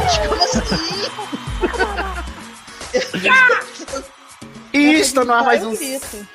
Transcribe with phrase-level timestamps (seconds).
[0.00, 0.60] Gente, como assim?
[4.72, 5.76] E está no ar mais um.
[5.76, 6.26] Grito.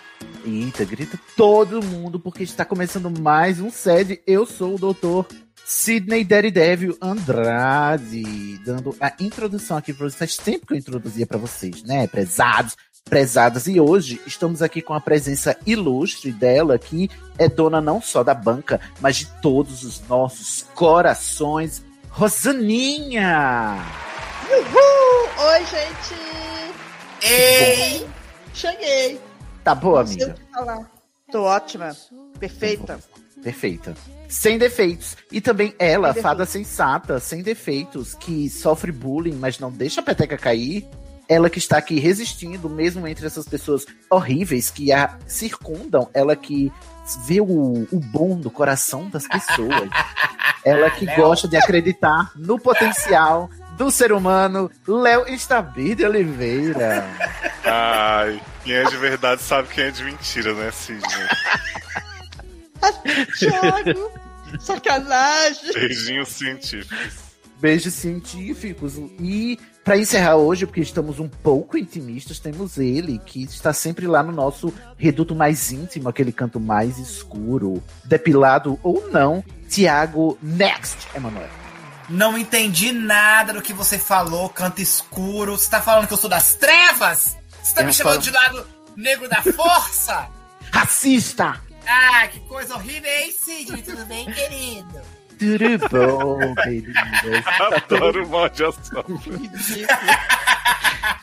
[0.45, 4.21] Eita, grita todo mundo, porque está começando mais um SED.
[4.27, 5.25] Eu sou o doutor
[5.65, 10.19] Sidney Daredevil Andrade, dando a introdução aqui para vocês.
[10.19, 12.77] Faz tempo que eu introduzia para vocês, né, prezados,
[13.09, 13.67] prezadas.
[13.67, 18.33] E hoje estamos aqui com a presença ilustre dela, que é dona não só da
[18.33, 21.83] banca, mas de todos os nossos corações.
[22.09, 23.77] Rosaninha!
[24.49, 25.45] Uhul!
[25.47, 27.31] Oi, gente!
[27.31, 28.07] Ei!
[28.53, 29.19] Cheguei!
[29.63, 30.39] Tá boa, Não sei amiga?
[30.39, 30.91] o que falar.
[31.31, 31.95] Tô ótima.
[32.39, 32.99] Perfeita.
[33.43, 33.95] Perfeita.
[34.27, 35.15] Sem defeitos.
[35.31, 40.03] E também ela, Sem fada sensata, sem defeitos, que sofre bullying, mas não deixa a
[40.03, 40.87] peteca cair.
[41.27, 46.09] Ela que está aqui resistindo, mesmo entre essas pessoas horríveis que a circundam.
[46.13, 46.71] Ela que
[47.25, 49.89] vê o, o bom do coração das pessoas.
[50.63, 51.17] ela que Léo.
[51.17, 54.69] gosta de acreditar no potencial do ser humano.
[54.87, 57.05] Léo Estabir de Oliveira.
[57.63, 61.27] Ai, quem é de verdade sabe quem é de mentira, né, Sidney?
[63.37, 64.11] Thiago!
[64.59, 65.73] Sacanagem!
[65.73, 67.25] Beijinhos científicos.
[67.59, 68.93] Beijos científicos.
[69.19, 74.23] E para encerrar hoje, porque estamos um pouco intimistas, temos ele, que está sempre lá
[74.23, 81.47] no nosso reduto mais íntimo, aquele canto mais escuro, depilado ou não, Tiago Next, Emanuel.
[82.09, 85.57] Não entendi nada do que você falou, canto escuro.
[85.57, 87.37] Você tá falando que eu sou das trevas?
[87.63, 90.27] Você tá Eu me chamando falo- de lado negro da força?
[90.71, 91.61] Racista!
[91.87, 93.81] ah, que coisa horrível, hein, Sidney?
[93.83, 94.99] Tudo bem, querido?
[95.39, 97.45] Tudo bom, queridas?
[97.73, 99.03] Adoro mal de ação.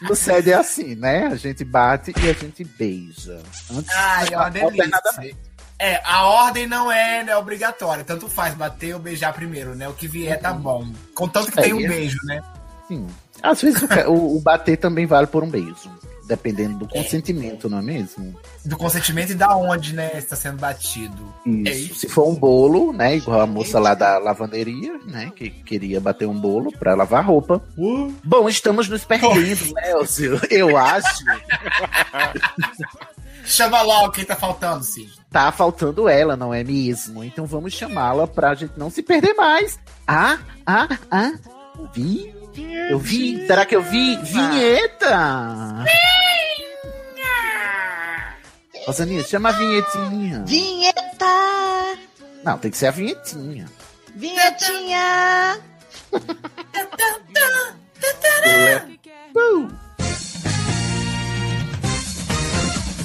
[0.00, 1.26] No SED é assim, né?
[1.26, 3.40] A gente bate e a gente beija.
[3.72, 5.36] Antes, Ai, é uma delícia.
[5.78, 8.04] É, a ordem não é, né, obrigatória.
[8.04, 9.88] Tanto faz bater ou beijar primeiro, né?
[9.88, 10.92] O que vier tá bom.
[11.14, 12.40] Contanto que É, tem um e- beijo, né?
[12.86, 13.06] Sim.
[13.42, 15.90] Às vezes o- o bater também vale por um beijo.
[16.26, 18.38] Dependendo do consentimento, não é mesmo?
[18.64, 21.34] Do consentimento e da onde, né, está sendo batido.
[21.44, 21.68] Isso.
[21.68, 21.94] É isso.
[21.96, 23.16] Se for um bolo, né?
[23.16, 25.32] Igual a moça lá da lavanderia, né?
[25.34, 27.62] Que queria bater um bolo pra lavar roupa.
[28.24, 30.40] Bom, estamos nos perdendo, Léozio.
[30.50, 31.24] Eu acho.
[33.44, 35.12] Chama logo quem tá faltando, Sidney.
[35.30, 37.24] Tá faltando ela, não é mesmo?
[37.24, 39.78] Então vamos chamá-la pra gente não se perder mais.
[40.06, 41.32] Ah, ah, ah.
[41.94, 42.34] Vi?
[42.90, 43.46] Eu vi?
[43.46, 44.16] Será que eu vi?
[44.16, 45.84] Vinheta!
[48.86, 50.44] Rosaninha, chama a vinhetinha.
[50.46, 51.26] Vinheta!
[52.44, 53.66] Não, tem que ser a vinhetinha.
[54.14, 55.58] Vinhetinha!
[59.34, 59.68] Uh,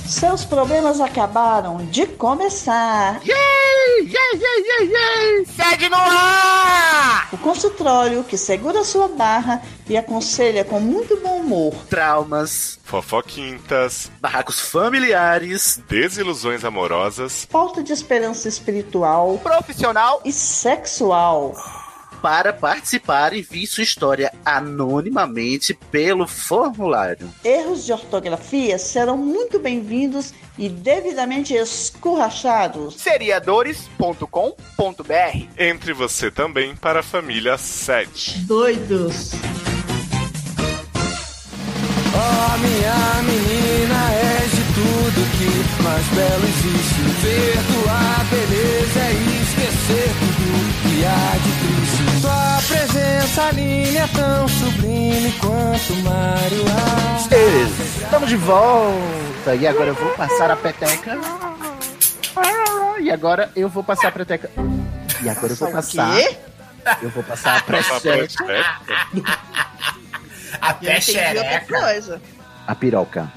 [0.07, 3.19] Seus problemas acabaram de começar.
[3.25, 5.45] Yay, yay, yay!
[5.45, 7.28] Segue no ar!
[7.34, 11.73] O consultório que segura sua barra e aconselha com muito bom humor.
[11.90, 20.22] Traumas, Fofoquintas, barracos familiares, desilusões amorosas, Falta de esperança espiritual profissional.
[20.24, 21.53] e sexual.
[22.22, 27.29] Para participar e vir sua história anonimamente pelo formulário.
[27.44, 32.95] Erros de ortografia serão muito bem-vindos e devidamente escurrachados.
[32.95, 35.45] seriadores.com.br.
[35.57, 38.39] entre você também para a família 7.
[38.39, 39.31] Doidos.
[42.19, 45.50] Oh, minha menina, és de tudo que
[45.83, 47.01] mais belo existe.
[47.22, 49.11] Ver tua beleza é
[49.44, 51.76] esquecer tudo que há de triste.
[53.27, 55.93] Presença, Aline, é tão sublime quanto
[57.19, 58.01] Alves.
[58.01, 59.55] Estamos de volta!
[59.59, 61.19] E agora eu vou passar a peteca.
[63.01, 64.49] E agora eu vou passar a peteca.
[65.21, 66.15] E agora eu vou passar.
[66.15, 66.38] quê?
[67.01, 67.91] Eu vou passar a peteca.
[71.01, 71.79] xereca.
[71.81, 72.21] coisa.
[72.65, 73.31] A piroca.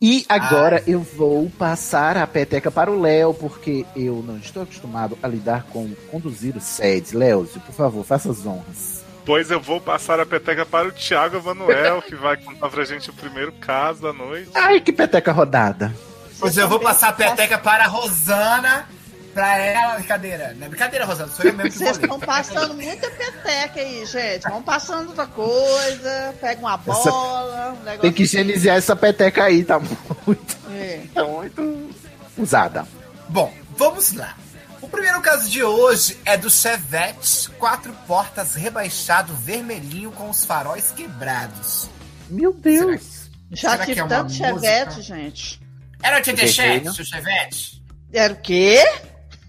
[0.00, 5.18] E agora eu vou passar a peteca para o Léo, porque eu não estou acostumado
[5.20, 7.16] a lidar com conduzir o SED.
[7.16, 8.97] Léozio, por favor, faça as honras.
[9.28, 13.10] Pois eu vou passar a peteca para o Thiago Emanuel, que vai contar pra gente
[13.10, 14.50] o primeiro caso da noite.
[14.54, 15.94] Ai, que peteca rodada.
[16.40, 18.88] Pois eu vou passar a peteca para a Rosana,
[19.34, 19.96] pra ela.
[19.96, 24.06] Brincadeira, não é brincadeira, Rosana, sou eu mesmo que Vocês estão passando muita peteca aí,
[24.06, 24.48] gente.
[24.48, 28.00] Vão passando outra coisa, pega uma bola, um negócio.
[28.00, 31.02] Tem que higienizar essa peteca aí, tá muito, É.
[31.12, 31.90] tá muito
[32.38, 32.88] usada.
[33.28, 34.34] Bom, vamos lá.
[34.80, 40.92] O primeiro caso de hoje é do Chevette, quatro portas rebaixado vermelhinho com os faróis
[40.92, 41.90] quebrados.
[42.28, 43.28] Meu Deus.
[43.50, 44.46] Já Será que tive é tanto música?
[44.46, 45.60] chevette, gente.
[46.02, 46.90] Era 87, Vermelho.
[46.90, 47.82] o Chevette?
[48.12, 48.84] Era o quê?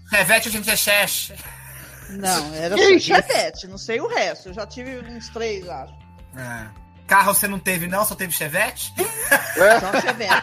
[0.08, 1.34] Chevette 87.
[2.10, 3.06] Não, era isso?
[3.06, 4.48] Chevette, não sei o resto.
[4.48, 5.94] Eu já tive uns três, acho.
[6.36, 6.70] Ah.
[7.06, 8.04] Carro você não teve, não?
[8.04, 8.92] Só teve Chevette?
[9.80, 10.42] Só Chevette.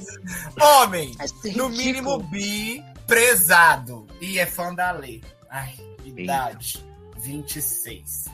[0.60, 4.06] Homem, é no mínimo bi, prezado.
[4.20, 5.22] E é fã da lei.
[5.50, 5.74] Ai,
[6.04, 6.84] idade,
[7.18, 8.26] 26.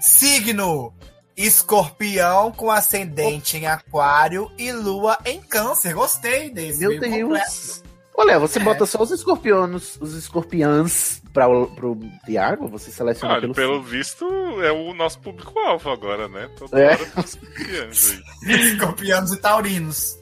[0.00, 0.92] Signo,
[1.36, 5.94] escorpião com ascendente em aquário e lua em câncer.
[5.94, 6.80] Gostei desse.
[6.80, 7.30] Meu completo.
[7.30, 7.82] Deus.
[8.16, 8.62] Olha, você É.
[8.62, 13.82] bota só os escorpiões, os escorpiãs para o pro Tiago, você seleciona Olha, pelo pelo
[13.82, 14.24] visto,
[14.62, 16.48] é o nosso público-alvo agora, né?
[16.56, 16.90] Toda É.
[16.92, 18.22] hora tem escorpiões aí.
[18.72, 20.16] Escorpianos e taurinos.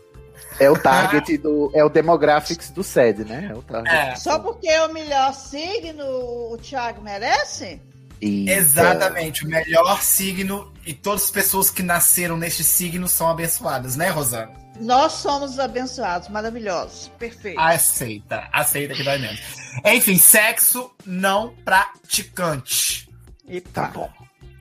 [0.62, 1.70] É o target do.
[1.75, 3.49] É o demographics do SED, né?
[3.50, 3.94] É o target.
[3.94, 7.81] É, Só porque é o melhor signo, o Thiago merece?
[8.20, 9.44] Exatamente.
[9.44, 14.53] O melhor signo e todas as pessoas que nasceram neste signo são abençoadas, né, Rosana?
[14.81, 17.08] Nós somos abençoados, maravilhosos.
[17.19, 17.58] Perfeito.
[17.61, 19.41] Aceita, aceita que dói menos.
[19.85, 23.08] Enfim, sexo não praticante.
[23.47, 24.11] E Tá bom.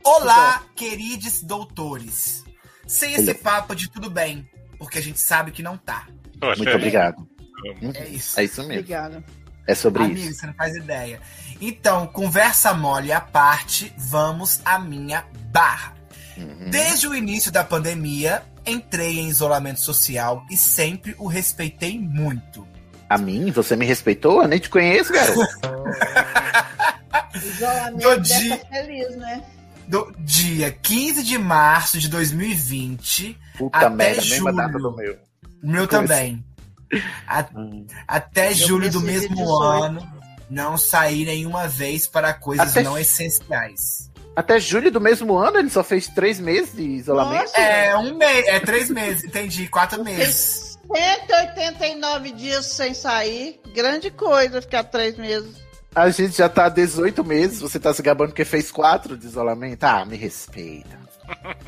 [0.04, 2.44] Olá, queridos doutores.
[2.88, 4.50] Sem esse papo de tudo bem,
[4.82, 6.08] porque a gente sabe que não tá.
[6.42, 6.76] Olha Muito aí.
[6.76, 7.28] obrigado.
[7.94, 8.40] É isso.
[8.40, 8.74] É isso mesmo.
[8.80, 9.24] Obrigada.
[9.68, 10.40] É sobre Amigo, isso.
[10.40, 11.20] você não faz ideia.
[11.62, 15.94] Então, conversa mole à parte, vamos à minha barra.
[16.36, 16.72] Uhum.
[16.72, 22.68] Desde o início da pandemia, entrei em isolamento social e sempre o respeitei muito.
[23.08, 23.52] A mim?
[23.52, 24.42] Você me respeitou?
[24.42, 25.40] Eu nem te conheço, garoto.
[27.36, 29.44] Isolamento Do dia- feliz, né?
[29.92, 34.56] Do dia 15 de março de 2020, Puta Até merda, mesma julho.
[34.56, 35.18] data do meu.
[35.64, 36.44] o meu também.
[37.28, 37.86] A- Hum.
[38.08, 39.64] até julho do mesmo 18.
[39.64, 40.14] ano,
[40.50, 44.10] não saí nenhuma vez para coisas Até- não essenciais.
[44.34, 47.42] Até julho do mesmo ano, ele só fez três meses de isolamento.
[47.44, 47.58] Nossa.
[47.62, 50.80] É um mês, é três meses, entendi, quatro meses.
[50.90, 53.60] 189 dias sem sair.
[53.76, 55.56] Grande coisa ficar três meses.
[55.94, 59.26] A gente já tá há 18 meses, você tá se gabando porque fez quatro de
[59.28, 59.84] isolamento?
[59.84, 60.98] Ah, me respeita.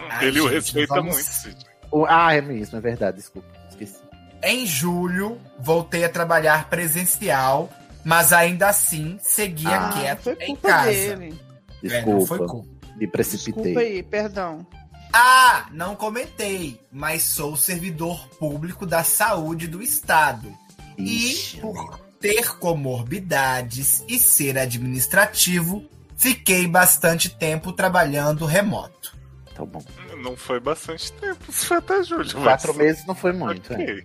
[0.10, 1.66] Ai, Ele o gente, respeita vamos- muito, Cid.
[1.92, 3.48] O- Ah, é mesmo, é verdade, desculpa.
[3.70, 3.98] Esqueci.
[4.42, 7.70] Em julho, voltei a trabalhar presencial,
[8.04, 10.90] mas ainda assim seguia Ah, quieto foi em casa.
[10.90, 11.40] dele.
[11.84, 12.96] É, não foi Desculpa, culpa.
[12.98, 13.54] me precipitei.
[13.64, 14.66] Desculpa aí, perdão.
[15.14, 20.52] Ah, não comentei, mas sou servidor público da saúde do estado.
[20.98, 25.84] Ixi, e por ter comorbidades e ser administrativo,
[26.16, 29.14] fiquei bastante tempo trabalhando remoto.
[29.54, 29.84] tá bom.
[30.22, 32.34] Não foi bastante tempo, foi até julho.
[32.42, 33.75] Quatro mas- meses não foi muito, é.
[33.75, 34.04] Ok.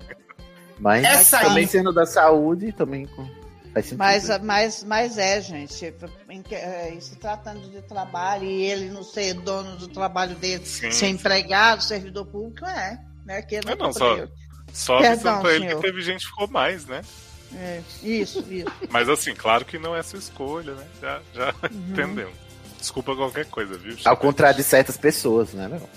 [0.81, 3.25] Mas Essa também aí- sendo da saúde, também com-
[3.73, 3.99] faz sentido.
[3.99, 4.39] Mas, né?
[4.43, 5.95] mas, mas é, gente.
[6.29, 10.35] Em, que- é, em se tratando de trabalho e ele não ser dono do trabalho
[10.37, 10.91] dele, Sim.
[10.91, 12.99] ser empregado, servidor público, é.
[13.25, 13.43] Né?
[13.43, 14.27] Que É, não, só-
[14.73, 15.81] Só Perdão, avisando pra ele senhor.
[15.81, 17.01] que teve gente que ficou mais, né?
[17.55, 18.71] É, isso, isso.
[18.91, 20.87] Mas assim, claro que não é sua escolha, né?
[21.01, 21.87] Já, já Uhum.
[21.91, 22.35] entendemos.
[22.79, 23.97] Desculpa qualquer coisa, viu?
[24.05, 25.89] Ao contrário de certas pessoas, né, meu?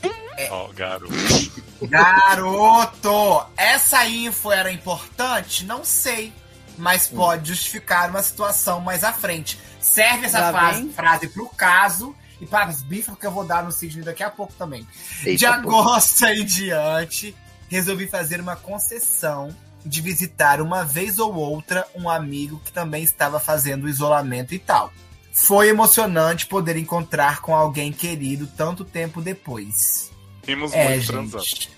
[0.50, 1.13] Ó, garoto.
[1.88, 3.45] Garoto!
[3.57, 5.65] Essa info era importante?
[5.65, 6.33] Não sei.
[6.77, 9.59] Mas pode justificar uma situação mais à frente.
[9.80, 10.92] Serve essa frase, vem.
[10.94, 14.29] frase pro caso e para as bifas que eu vou dar no Sidney daqui a
[14.31, 14.88] pouco também.
[15.22, 15.70] de Eita, pô.
[15.81, 17.36] agosto em diante,
[17.70, 19.55] resolvi fazer uma concessão
[19.86, 24.92] de visitar uma vez ou outra um amigo que também estava fazendo isolamento e tal.
[25.34, 30.12] Foi emocionante poder encontrar com alguém querido tanto tempo depois.
[30.46, 31.72] Rimos É, muito gente.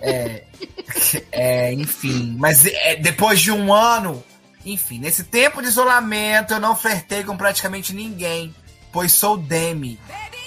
[0.00, 0.44] É,
[1.32, 4.22] é, enfim, mas é, depois de um ano,
[4.64, 8.54] enfim, nesse tempo de isolamento eu não flertei com praticamente ninguém,
[8.92, 9.98] pois sou Demi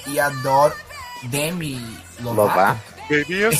[0.07, 0.75] e adoro
[1.23, 1.75] Demi
[2.19, 2.35] Lovato.
[2.41, 2.79] Louvar.
[3.07, 3.51] Queria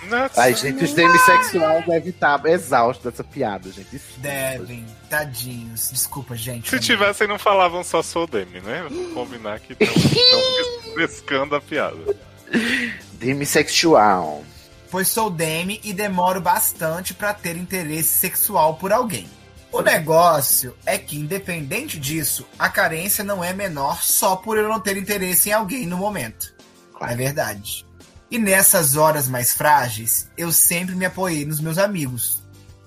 [0.00, 0.30] saber.
[0.36, 3.88] Ai, gente, os demissexual deve estar exausto dessa piada, gente.
[3.90, 4.20] Desculpa.
[4.20, 5.90] Devem, tadinhos.
[5.90, 6.70] Desculpa, gente.
[6.70, 8.86] Se tivessem, não falavam só sou Demi, né?
[8.88, 12.16] Vamos combinar que estão pescando a piada.
[13.14, 14.44] Demissexual.
[14.90, 19.28] Pois sou Demi e demoro bastante pra ter interesse sexual por alguém.
[19.70, 24.80] O negócio é que, independente disso, a carência não é menor só por eu não
[24.80, 26.54] ter interesse em alguém no momento.
[27.02, 27.86] É verdade.
[28.30, 32.42] E nessas horas mais frágeis, eu sempre me apoiei nos meus amigos.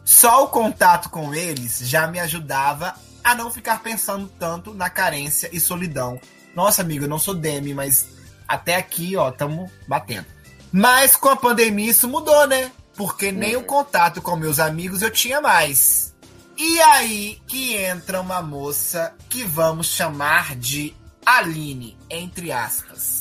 [0.05, 5.49] Só o contato com eles já me ajudava a não ficar pensando tanto na carência
[5.51, 6.19] e solidão.
[6.55, 8.07] Nossa, amigo, eu não sou Demi, mas
[8.47, 10.25] até aqui, ó, tamo batendo.
[10.71, 12.71] Mas com a pandemia isso mudou, né?
[12.95, 16.13] Porque nem o contato com meus amigos eu tinha mais.
[16.57, 20.95] E aí que entra uma moça que vamos chamar de
[21.25, 23.20] Aline, entre aspas.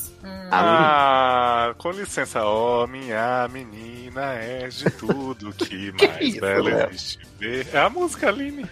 [0.51, 6.89] Ah, com licença, ó, minha menina é de tudo que Que mais isso, bela Léo?
[6.91, 7.67] existe ver.
[7.73, 8.67] É a música Aline.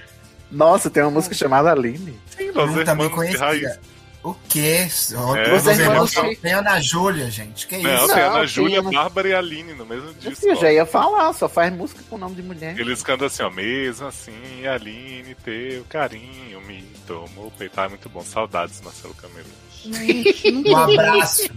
[0.51, 2.19] Nossa, tem uma música chamada Aline.
[2.37, 3.61] Sim, Eu Los também Hermanos de Raiz.
[3.63, 3.81] conhecia.
[4.25, 4.87] O quê?
[4.89, 7.67] Os Los irmãos de- tem Ana Júlia, gente.
[7.69, 8.09] Que Não, isso?
[8.09, 10.45] tem Não, Ana tem Júlia, uma- Bárbara e Aline no mesmo disco.
[10.47, 10.61] Eu ó.
[10.61, 12.79] já ia falar, só faz música com nome de mulher.
[12.79, 17.79] Eles cantam assim, ó, mesmo assim, Aline, teu carinho me tomou o peito.
[17.81, 18.23] Ah, é muito bom.
[18.23, 19.47] Saudades, Marcelo Camelo.
[19.93, 21.49] Gente, Um abraço.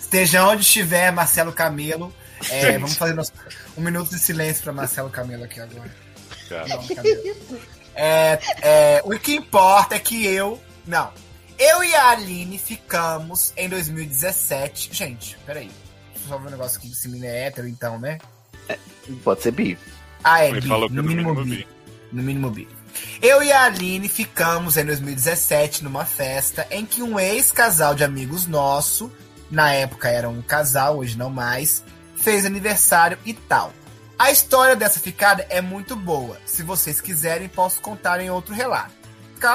[0.00, 2.12] Esteja onde estiver, Marcelo Camelo.
[2.50, 3.32] É, vamos fazer nosso-
[3.76, 5.90] um minuto de silêncio para Marcelo Camelo aqui agora.
[6.48, 6.68] Cara.
[6.68, 7.22] Não, Camelo.
[7.94, 10.60] É, é, o que importa é que eu.
[10.86, 11.10] Não.
[11.58, 14.90] Eu e a Aline ficamos em 2017.
[14.92, 15.70] Gente, peraí.
[16.12, 16.90] Deixa eu só ver um negócio aqui.
[16.90, 18.18] Esse menino é hétero, então, né?
[19.22, 19.78] Pode ser bi.
[20.22, 20.68] Ah, é Ele bi.
[20.68, 21.56] falou que No no mínimo mínimo bi.
[21.56, 21.68] bi.
[22.12, 22.68] No mínimo bi.
[23.22, 28.46] Eu e a Aline ficamos em 2017 numa festa em que um ex-casal de amigos
[28.46, 29.10] nosso,
[29.50, 31.82] na época era um casal, hoje não mais,
[32.16, 33.72] fez aniversário e tal.
[34.18, 36.38] A história dessa ficada é muito boa.
[36.46, 38.92] Se vocês quiserem, posso contar em outro relato.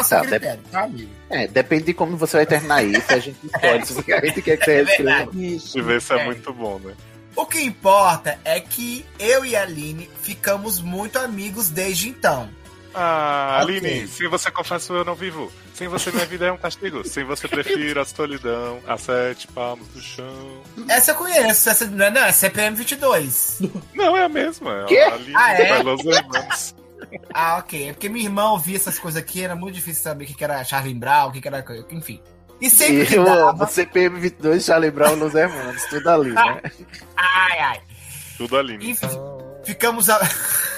[0.03, 1.09] Seu Tá, critério, tá, amigo?
[1.31, 4.57] É, depende de como você vai terminar isso, a gente escolhe se a gente quer
[4.57, 5.03] que você É escreva.
[5.03, 5.55] verdade.
[5.55, 5.73] Isso.
[5.73, 6.25] De ver se é É.
[6.25, 6.93] muito bom, né?
[7.35, 12.49] O que importa é que eu e a Aline ficamos muito amigos desde então.
[12.93, 13.77] Ah, Ok.
[13.77, 15.51] Aline, sem você confesso eu não vivo.
[15.73, 17.07] Sem você minha vida é um castigo.
[17.07, 20.61] Sem você prefiro a solidão, a sete palmos do chão.
[20.89, 23.59] Essa eu conheço, essa não é, não, é CPM 22.
[23.93, 24.81] Não, é a mesma.
[24.83, 24.97] É Quê?
[24.97, 25.83] a Aline Ah, é?
[25.83, 26.75] Los Hermanos.
[27.33, 27.89] Ah, ok.
[27.89, 30.43] É porque minha irmã ouvia essas coisas aqui, era muito difícil saber o que que
[30.43, 31.63] era Charlie Brown, o que que era.
[31.91, 32.21] Enfim.
[32.59, 33.51] E sempre que E eu dava.
[33.51, 36.61] amo CPM22, Charlie Brown, Los Hermanos, tudo ali, né?
[37.15, 37.81] Ai, ai.
[38.37, 38.91] Tudo Aline.
[38.91, 39.07] Enfim,
[39.63, 40.19] ficamos a.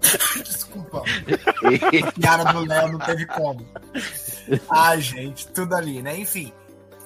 [0.44, 1.02] Desculpa.
[2.18, 3.66] Piada do Léo não teve como.
[4.70, 6.18] Ai, gente, tudo ali, né?
[6.18, 6.52] Enfim.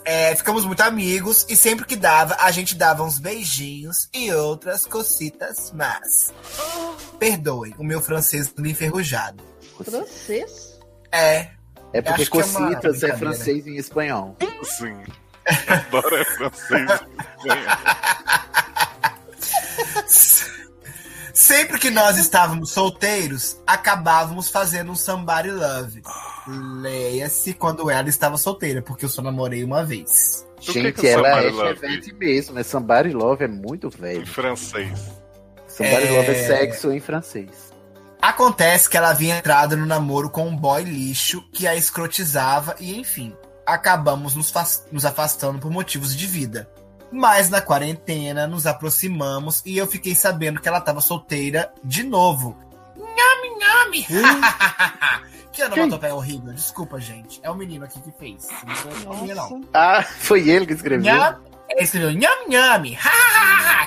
[0.04, 4.86] é, ficamos muito amigos e sempre que dava, a gente dava uns beijinhos e outras
[4.86, 6.32] cocitas, mas.
[7.18, 9.42] Perdoem o meu francês me enferrujado.
[9.82, 10.78] Francês?
[11.12, 11.50] É,
[11.92, 13.18] É porque é cocitas é, brincadeira.
[13.18, 14.36] francês em espanhol.
[14.62, 14.96] Sim.
[15.68, 16.90] Adoro é francês.
[21.34, 26.00] Sempre que nós estávamos solteiros, acabávamos fazendo um somebody love.
[26.46, 30.46] Leia-se quando ela estava solteira, porque eu só namorei uma vez.
[30.56, 32.62] O que Gente, que é ela é chevette mesmo, né?
[32.62, 34.26] Somebody Love é muito Em velho.
[34.26, 35.10] francês.
[35.66, 36.10] Somebody É.
[36.12, 37.50] Love é sexo em francês.
[38.22, 42.98] Acontece que ela havia entrado no namoro com um boy lixo que a escrotizava e,
[42.98, 43.36] enfim,
[43.66, 44.52] acabamos nos,
[44.90, 46.70] nos afastando por motivos de vida.
[47.14, 52.58] Mas na quarentena nos aproximamos e eu fiquei sabendo que ela estava solteira de novo.
[52.96, 54.06] Nhame, nhame!
[55.52, 56.52] que onomatopeia horrível.
[56.52, 57.38] Desculpa, gente.
[57.44, 58.48] É o menino aqui que fez.
[59.04, 59.62] Não eu, não.
[59.72, 61.04] Ah, foi ele que escreveu?
[61.04, 61.38] Nham,
[61.70, 62.98] ele escreveu nham, nhame!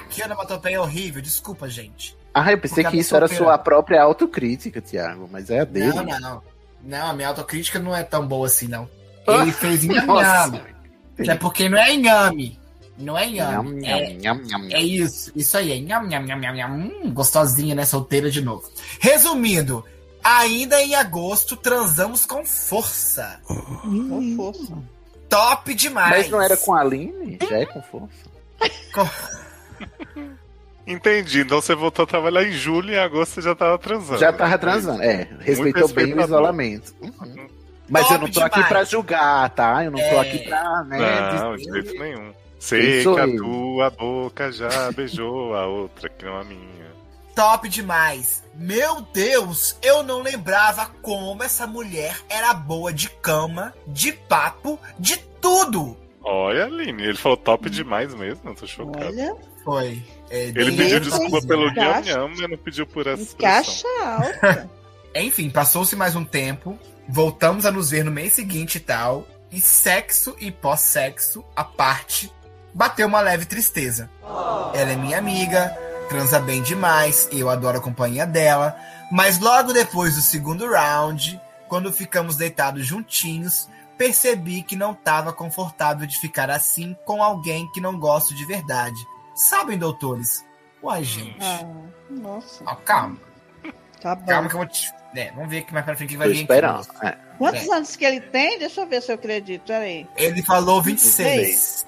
[0.09, 1.21] que onomatopeia horrível.
[1.21, 2.17] Desculpa, gente.
[2.33, 3.51] Ah, eu pensei Porque que isso era solteira.
[3.51, 5.91] sua própria autocrítica, Thiago, mas é a dele.
[5.91, 6.43] Não, não.
[6.81, 8.89] Não, a minha autocrítica não é tão boa assim, não.
[9.27, 10.61] Ah, Ele fez nham, nhame.
[11.19, 12.57] É porque não é inhame.
[12.97, 15.31] Não é Nham, nham, É, nham, nham, é isso.
[15.35, 15.71] Isso aí.
[15.71, 16.71] É nham, nham, nham, nham, nham.
[16.71, 17.85] Hum, gostosinha, né?
[17.85, 18.67] Solteira de novo.
[18.99, 19.85] Resumindo,
[20.23, 23.39] ainda em agosto transamos com força.
[23.45, 24.73] Com força.
[25.29, 26.09] Top demais.
[26.23, 27.37] Mas não era com a Aline?
[27.47, 28.27] Já é com força.
[30.85, 31.41] Entendi.
[31.41, 34.19] Então você voltou a trabalhar em julho e em agosto você já tava transando.
[34.19, 35.03] Já tava transando.
[35.03, 36.95] É, respeitou bem o isolamento.
[37.01, 37.47] Uhum.
[37.89, 38.69] Mas Top eu não tô aqui demais.
[38.69, 39.83] pra julgar, tá?
[39.83, 40.19] Eu não tô É.
[40.19, 41.31] aqui pra, né?
[41.39, 42.31] Não, de jeito nenhum.
[42.59, 46.87] Sou Seca a tua boca já beijou a outra que não a minha.
[47.35, 48.43] Top demais.
[48.55, 55.17] Meu Deus, eu não lembrava como essa mulher era boa de cama, de papo, de
[55.39, 55.95] tudo.
[56.23, 59.05] Olha, Aline, ele falou top demais mesmo, eu tô chocado.
[59.05, 60.03] Olha, Foi.
[60.29, 62.17] É, Ele pediu desculpa pelo nham encaixa.
[62.17, 64.69] nham, mas não pediu por essa encaixa alta.
[65.15, 69.61] Enfim, passou-se mais um tempo, voltamos a nos ver no mês seguinte e tal, e
[69.61, 72.31] sexo e pós-sexo, a parte,
[72.77, 74.07] bateu uma leve tristeza.
[74.73, 75.75] Ela é minha amiga,
[76.09, 78.77] transa bem demais, eu adoro a companhia dela,
[79.11, 83.67] mas logo depois do segundo round, quando ficamos deitados juntinhos,
[83.97, 88.95] percebi que não estava confortável de ficar assim com alguém que não gosto de verdade.
[89.33, 90.45] Sabem, doutores?
[90.83, 91.37] Uai, gente.
[91.41, 91.65] Ah,
[92.11, 92.63] nossa.
[92.65, 93.17] Ó, calma,
[93.99, 94.25] Tá bom.
[94.27, 94.93] calma que eu vou te.
[95.15, 96.81] É, vamos ver aqui mais pra frente que vai vir esperando.
[96.81, 97.07] aqui.
[97.07, 97.17] É.
[97.39, 97.73] Quantos É.
[97.73, 98.59] anos que ele tem?
[98.59, 99.63] Deixa eu ver se eu acredito.
[99.65, 100.07] Peraí.
[100.15, 101.86] Ele falou 26.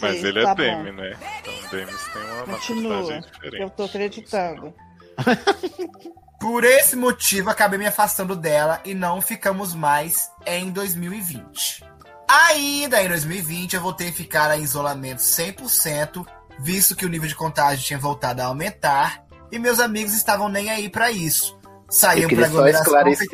[0.00, 0.96] Mas Seis, ele é tá Demi, bom.
[0.96, 1.16] né?
[1.40, 3.20] Então Demis tem uma Continua.
[3.20, 3.62] diferente.
[3.62, 4.74] Eu tô acreditando.
[6.40, 11.84] Por esse motivo, acabei me afastando dela e não ficamos mais em 2020.
[12.30, 16.24] Ainda em 2020, eu voltei a ficar em isolamento 100%,
[16.60, 20.70] visto que o nível de contágio tinha voltado a aumentar e meus amigos estavam nem
[20.70, 21.58] aí pra isso.
[21.90, 23.28] Saíam pra queria só aglomeração esclarecer.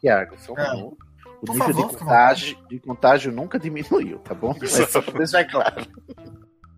[0.00, 1.05] Tiago, só um Ah.
[1.46, 4.54] O Por nível favor, de, contágio, de contágio nunca diminuiu, tá bom?
[4.60, 5.86] Mas só pra deixar claro.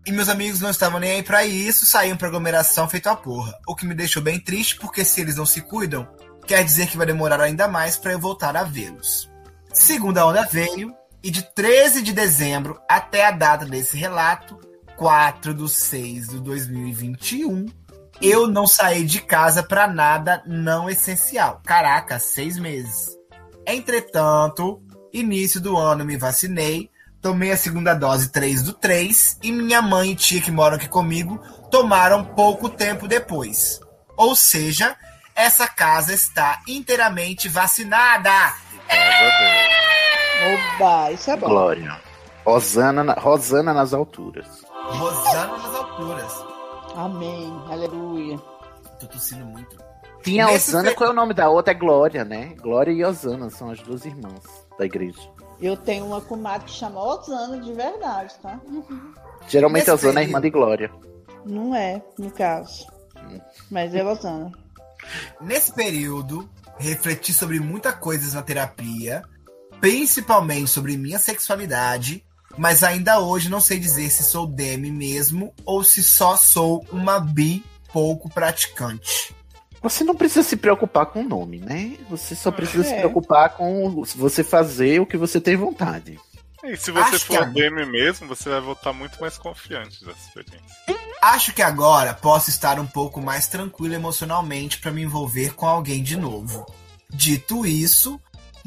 [0.05, 3.57] E meus amigos não estavam nem aí pra isso, saíam pra aglomeração feito a porra.
[3.67, 6.07] O que me deixou bem triste, porque se eles não se cuidam,
[6.45, 9.29] quer dizer que vai demorar ainda mais pra eu voltar a vê-los.
[9.73, 14.59] Segunda onda veio, e de 13 de dezembro até a data desse relato,
[14.95, 17.65] 4 de 6 de 2021,
[18.21, 21.61] eu não saí de casa pra nada não essencial.
[21.65, 23.18] Caraca, seis meses.
[23.71, 24.81] Entretanto,
[25.13, 26.89] início do ano me vacinei,
[27.21, 30.87] tomei a segunda dose 3 do 3 e minha mãe e tia que moram aqui
[30.87, 31.37] comigo
[31.69, 33.79] tomaram pouco tempo depois.
[34.17, 34.95] Ou seja,
[35.35, 38.31] essa casa está inteiramente vacinada.
[40.77, 41.47] Oba, isso é bom.
[41.47, 41.99] Glória.
[42.45, 44.47] Rosana, na- Rosana nas alturas.
[44.73, 46.33] Rosana nas alturas.
[46.95, 47.53] Amém.
[47.69, 48.37] Aleluia.
[48.99, 49.77] Tô tossindo muito.
[50.23, 51.71] Tinha a Osana, fe- qual é o nome da outra?
[51.71, 52.53] É Glória, né?
[52.61, 54.43] Glória e Osana são as duas irmãs
[54.77, 55.19] da igreja.
[55.61, 58.59] Eu tenho uma comadre que chama Osana de verdade, tá?
[59.47, 60.91] Geralmente Nesse a Osana é período- irmã de Glória.
[61.45, 62.85] Não é, no caso.
[63.71, 64.51] Mas é Osana.
[65.41, 69.23] Nesse período, refleti sobre muitas coisas na terapia,
[69.79, 72.23] principalmente sobre minha sexualidade,
[72.57, 77.19] mas ainda hoje não sei dizer se sou demi mesmo ou se só sou uma
[77.19, 79.33] bi pouco praticante.
[79.81, 81.97] Você não precisa se preocupar com o nome, né?
[82.09, 82.99] Você só precisa se É.
[82.99, 86.19] preocupar com você fazer o que você tem vontade.
[86.63, 90.19] E se você Acho que for DM mesmo, você vai voltar muito mais confiante dessa
[90.27, 90.67] experiência.
[91.21, 96.03] Acho que agora posso estar um pouco mais tranquilo emocionalmente para me envolver com alguém
[96.03, 96.65] de novo.
[97.09, 98.19] Dito isso,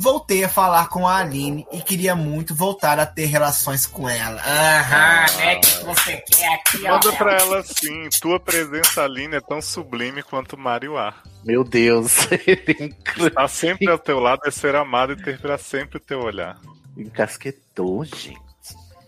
[0.03, 4.41] voltei a falar com a Aline e queria muito voltar a ter relações com ela.
[4.43, 5.57] Aham, né?
[5.57, 6.93] Que você quer aqui, ó.
[6.95, 11.15] Manda pra ela assim, tua presença, Aline, é tão sublime quanto Mariuá.
[11.45, 15.57] Meu Deus, ele encr- Tá sempre ao teu lado, é ser amado e ter pra
[15.57, 16.59] sempre o teu olhar.
[16.97, 18.41] encasquetou, gente.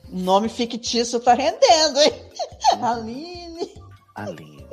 [0.09, 2.13] Nome fictício tá rendendo, hein?
[2.81, 3.75] Aline.
[4.15, 4.65] Aline.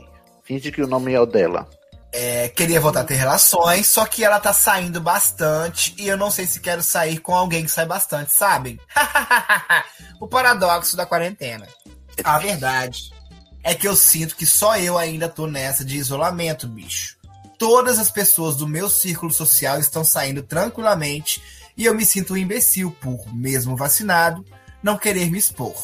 [0.44, 1.68] Finge que o nome é o dela.
[2.14, 6.30] É, queria voltar a ter relações, só que ela tá saindo bastante e eu não
[6.30, 8.78] sei se quero sair com alguém que sai bastante, sabem?
[10.20, 11.66] o paradoxo da quarentena.
[12.24, 13.14] A verdade
[13.64, 17.18] é que eu sinto que só eu ainda tô nessa de isolamento, bicho.
[17.58, 21.42] Todas as pessoas do meu círculo social estão saindo tranquilamente
[21.78, 24.46] e eu me sinto um imbecil por, mesmo vacinado,
[24.84, 25.76] não querer me expor.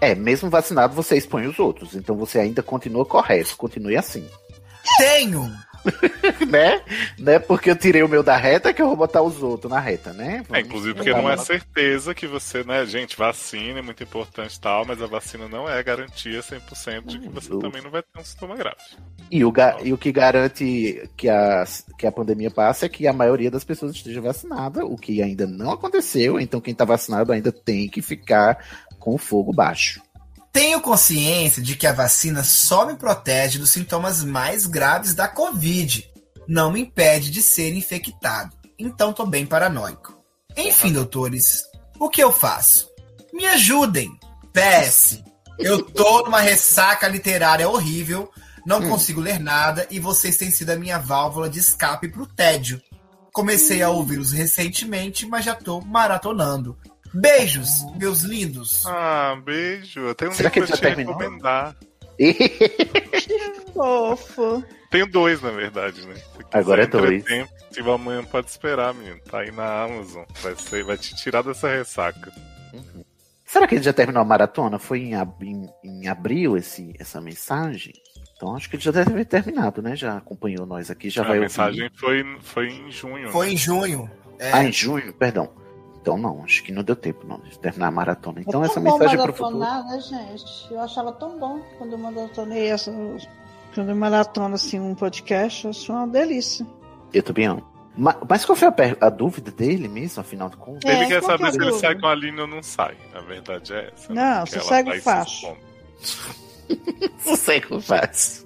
[0.00, 1.94] É, mesmo vacinado, você expõe os outros.
[1.94, 3.56] Então você ainda continua correto.
[3.56, 4.28] Continue assim.
[4.98, 5.50] Tenho
[6.48, 6.80] né?
[7.18, 9.70] Não é porque eu tirei o meu da reta que eu vou botar os outros
[9.70, 10.44] na reta, né?
[10.52, 14.60] É, inclusive porque não é certeza que você, né, gente, vacina é muito importante e
[14.60, 18.20] tal, mas a vacina não é garantia 100% de que você também não vai ter
[18.20, 18.76] um sintoma grave.
[19.30, 21.64] E o, ga- e o que garante que a,
[21.98, 25.46] que a pandemia passe é que a maioria das pessoas esteja vacinada, o que ainda
[25.46, 26.38] não aconteceu.
[26.38, 28.64] Então quem tá vacinado ainda tem que ficar
[29.00, 30.00] com o fogo baixo.
[30.52, 36.06] Tenho consciência de que a vacina só me protege dos sintomas mais graves da Covid.
[36.46, 38.54] Não me impede de ser infectado.
[38.78, 40.14] Então tô bem paranoico.
[40.54, 41.62] Enfim, doutores,
[41.98, 42.90] o que eu faço?
[43.32, 44.10] Me ajudem.
[44.52, 45.22] PS.
[45.58, 48.30] Eu tô numa ressaca literária horrível,
[48.66, 52.82] não consigo ler nada e vocês têm sido a minha válvula de escape pro tédio.
[53.32, 56.76] Comecei a ouvi-los recentemente, mas já tô maratonando.
[57.14, 58.84] Beijos, meus lindos.
[58.86, 60.00] Ah, beijo.
[60.00, 61.14] Eu tenho um Será que ele pra já te terminou?
[61.16, 61.76] recomendar.
[63.72, 64.64] Fofo.
[64.90, 66.14] Tenho dois, na verdade, né?
[66.14, 67.22] Se quiser Agora é dois.
[67.22, 69.18] entretempo, Se amanhã pode esperar, menino.
[69.30, 70.24] Tá aí na Amazon.
[70.42, 72.32] Vai, ser, vai te tirar dessa ressaca.
[73.46, 74.78] Será que ele já terminou a maratona?
[74.78, 77.92] Foi em, ab- em- em abril esse, essa mensagem?
[78.36, 79.94] Então acho que ele já deve ter terminado, né?
[79.94, 81.96] Já acompanhou nós aqui, já a vai mensagem ouvir.
[81.98, 83.30] foi, foi em junho.
[83.30, 83.52] Foi né?
[83.52, 84.10] em junho.
[84.38, 85.52] É, Ah, em junho, perdão.
[86.02, 88.40] Então não, acho que não deu tempo não, de terminar a maratona.
[88.40, 89.58] Então é essa mensagem pro futuro.
[89.58, 90.74] maratonar, né, gente?
[90.74, 92.92] Eu achava tão bom quando eu maratonei essa.
[93.72, 96.66] Quando eu maratona assim um podcast, eu acho uma delícia.
[97.14, 97.62] Eu também amo.
[97.96, 98.74] Ma- Mas, qual foi a,
[99.06, 100.90] a dúvida dele mesmo, afinal de contas?
[100.90, 101.78] É, Ele quer é saber a se ele dúvida?
[101.86, 102.96] sai com a Aline ou não sai.
[103.14, 104.12] A verdade é essa.
[104.12, 105.04] Não, sossego vai se
[107.36, 108.44] sei como faz.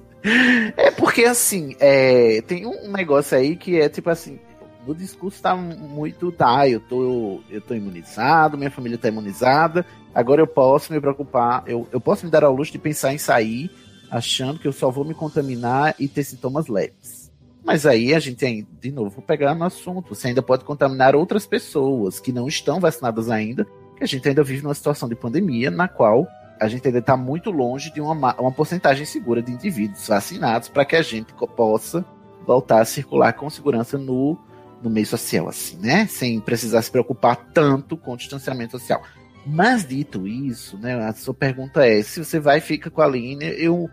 [0.76, 4.40] É porque assim, é, tem um negócio aí que é tipo assim,
[4.86, 10.40] no discurso tá muito, tá, eu tô, eu tô imunizado, minha família tá imunizada, agora
[10.40, 13.70] eu posso me preocupar, eu, eu posso me dar ao luxo de pensar em sair
[14.10, 17.32] achando que eu só vou me contaminar e ter sintomas leves.
[17.64, 20.14] Mas aí a gente, de novo, vou pegar no assunto.
[20.14, 24.44] Você ainda pode contaminar outras pessoas que não estão vacinadas ainda que a gente ainda
[24.44, 26.26] vive numa situação de pandemia na qual
[26.60, 30.84] a gente ainda está muito longe de uma, uma porcentagem segura de indivíduos vacinados para
[30.84, 32.04] que a gente possa
[32.46, 34.38] voltar a circular com segurança no,
[34.86, 36.06] no meio social, assim, né?
[36.06, 39.02] Sem precisar se preocupar tanto com o distanciamento social.
[39.44, 40.94] Mas dito isso, né?
[41.04, 43.90] A sua pergunta é: se você vai e fica com a Aline, eu,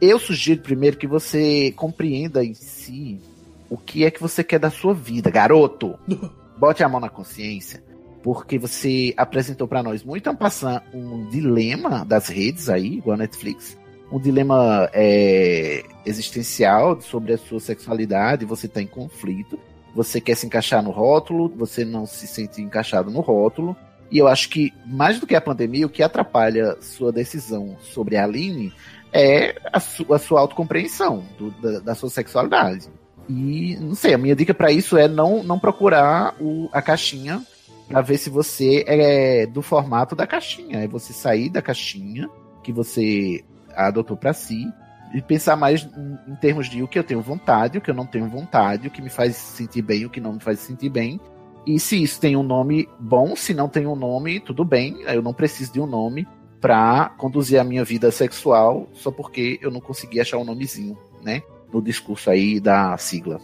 [0.00, 3.20] eu sugiro primeiro que você compreenda em si
[3.70, 5.98] o que é que você quer da sua vida, garoto.
[6.56, 7.82] Bote a mão na consciência
[8.22, 13.76] porque você apresentou para nós muito ampassando um dilema das redes aí, igual a Netflix,
[14.10, 19.58] um dilema é, existencial sobre a sua sexualidade, você está em conflito,
[19.94, 23.76] você quer se encaixar no rótulo, você não se sente encaixado no rótulo,
[24.10, 28.16] e eu acho que, mais do que a pandemia, o que atrapalha sua decisão sobre
[28.16, 28.72] a Aline
[29.12, 32.88] é a, su a sua autocompreensão do, da, da, sua sexualidade.
[33.28, 37.42] E, não sei, a minha dica para isso é não, não procurar o, a caixinha
[37.88, 40.84] para ver se você é do formato da caixinha.
[40.84, 42.28] É você sair da caixinha
[42.62, 44.66] que você adotou para si
[45.12, 45.86] e pensar mais
[46.26, 48.90] em termos de o que eu tenho vontade, o que eu não tenho vontade, o
[48.90, 51.20] que me faz sentir bem, o que não me faz sentir bem.
[51.66, 55.02] E se isso tem um nome bom, se não tem um nome, tudo bem.
[55.02, 56.26] Eu não preciso de um nome
[56.60, 61.42] para conduzir a minha vida sexual só porque eu não consegui achar um nomezinho, né?
[61.72, 63.40] No discurso aí da sigla.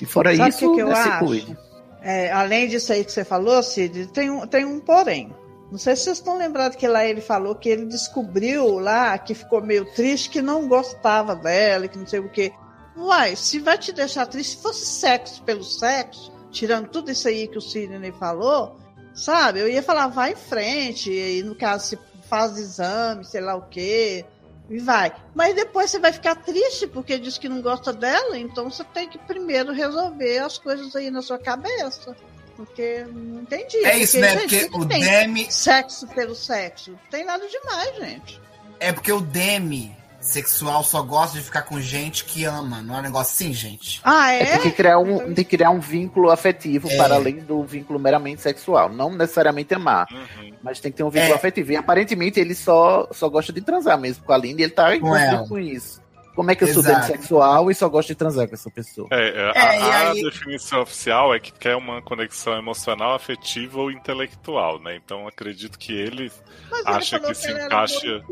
[0.00, 1.56] E fora Sabe isso, que que eu é acho?
[2.02, 5.32] É, além disso aí que você falou, Cid, tem um, tem um porém.
[5.74, 9.34] Não sei se vocês estão lembrados que lá ele falou que ele descobriu lá que
[9.34, 12.52] ficou meio triste, que não gostava dela, que não sei o quê.
[12.96, 17.48] Uai, se vai te deixar triste, se fosse sexo pelo sexo, tirando tudo isso aí
[17.48, 18.76] que o Sidney falou,
[19.12, 19.58] sabe?
[19.58, 23.62] Eu ia falar, vai em frente, e no caso, se faz exame, sei lá o
[23.62, 24.24] quê,
[24.70, 25.12] e vai.
[25.34, 29.08] Mas depois você vai ficar triste porque diz que não gosta dela, então você tem
[29.08, 32.14] que primeiro resolver as coisas aí na sua cabeça.
[32.56, 33.78] Porque não entendi.
[33.84, 34.40] É isso, porque, né?
[34.48, 35.46] gente, Porque o Demi.
[35.52, 36.92] Sexo pelo sexo.
[36.92, 38.40] Não tem nada demais, gente.
[38.80, 42.80] É porque o Demi sexual só gosta de ficar com gente que ama.
[42.80, 44.00] Não é um negócio assim, gente?
[44.02, 44.46] Ah, É, é?
[44.52, 46.96] tem que criar um, tem que criar um vínculo afetivo É.
[46.96, 48.88] para além do vínculo meramente sexual.
[48.88, 50.52] Não necessariamente amar, Uhum.
[50.62, 51.36] mas tem que ter um vínculo É.
[51.36, 51.72] afetivo.
[51.72, 54.94] E aparentemente ele só, só gosta de transar mesmo com a Aline e ele tá
[54.94, 55.46] ela.
[55.46, 56.00] com isso.
[56.34, 57.00] Como é que eu sou Exato.
[57.06, 59.08] debissexual e só gosto de transar com essa pessoa?
[59.10, 59.64] É, é, É, a,
[60.06, 64.96] a aí- definição oficial é que quer uma conexão emocional, afetiva ou intelectual, né?
[64.96, 66.30] Então acredito que ele
[66.70, 68.22] Mas acha ele falou que se encaixa-.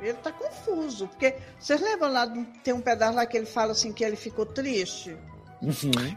[0.00, 1.08] Ele tá confuso.
[1.08, 2.26] Porque vocês lembram lá,
[2.62, 5.16] tem um pedaço lá que ele fala assim que ele ficou triste?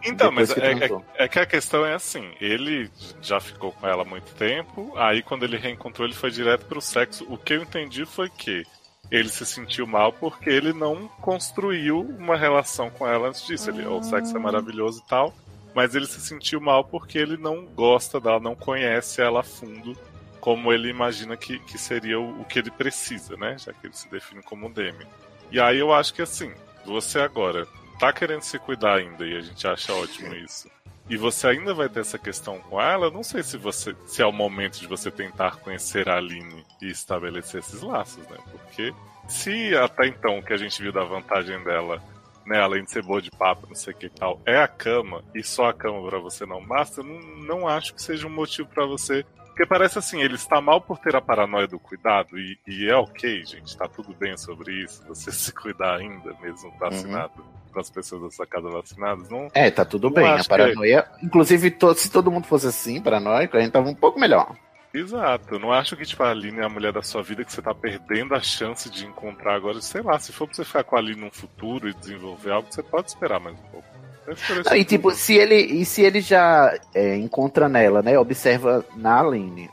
[0.04, 3.72] Então, mas Depois que é, é- é que a questão é assim, ele já ficou
[3.72, 7.26] com ela há muito tempo, aí quando ele reencontrou ele foi direto pro sexo.
[7.30, 8.66] O que eu entendi foi que
[9.12, 13.70] ele se sentiu mal porque ele não construiu uma relação com ela antes disso.
[13.70, 15.34] Ele, o sexo é maravilhoso e tal,
[15.74, 19.98] mas ele se sentiu mal porque ele não gosta dela, não conhece ela a fundo
[20.40, 23.58] como ele imagina que, que seria o, o que ele precisa, né?
[23.58, 25.06] Já que ele se define como um Demi.
[25.52, 26.54] E aí eu acho que assim,
[26.86, 27.68] você agora
[28.00, 30.70] tá querendo se cuidar ainda e a gente acha ótimo isso.
[31.10, 34.26] E você ainda vai ter essa questão com ela, não sei se você se é
[34.26, 38.38] o momento de você tentar conhecer a Aline e estabelecer esses laços, né?
[38.52, 38.94] Porque
[39.28, 42.00] se até então o que a gente viu da vantagem dela,
[42.46, 44.68] né, além de ser boa de papo, não sei o que e tal, é a
[44.68, 48.32] cama e só a cama pra você não basta, não, não acho que seja um
[48.32, 49.26] motivo pra você.
[49.48, 52.96] Porque parece assim, ele está mal por ter a paranoia do cuidado, e, e é
[52.96, 57.90] ok, gente, tá tudo bem sobre isso, você se cuidar ainda, mesmo vacinado, com as
[57.90, 59.48] pessoas da sua casa vacinadas, não.
[59.54, 60.26] É, tá tudo bem.
[60.28, 61.06] A acho que- paranoia.
[61.24, 64.56] Inclusive, to- se todo mundo fosse assim, paranoico, a gente tava um pouco melhor.
[64.94, 67.62] Exato, não acho que tipo, a Aline é a mulher da sua vida que você
[67.62, 69.80] tá perdendo a chance de encontrar agora.
[69.82, 72.68] Sei lá, se for pra você ficar com a Aline no futuro e desenvolver algo,
[72.72, 73.88] você pode esperar mais um pouco.
[74.36, 78.18] Ser Não, e tipo, se ele, e se ele já é, encontra nela, né?
[78.18, 79.70] Observa na Aline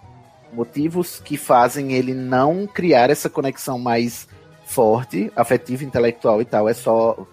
[0.53, 4.29] motivos que fazem ele não criar essa conexão mais
[4.67, 6.69] forte, afetiva, intelectual e tal.
[6.69, 7.27] É só.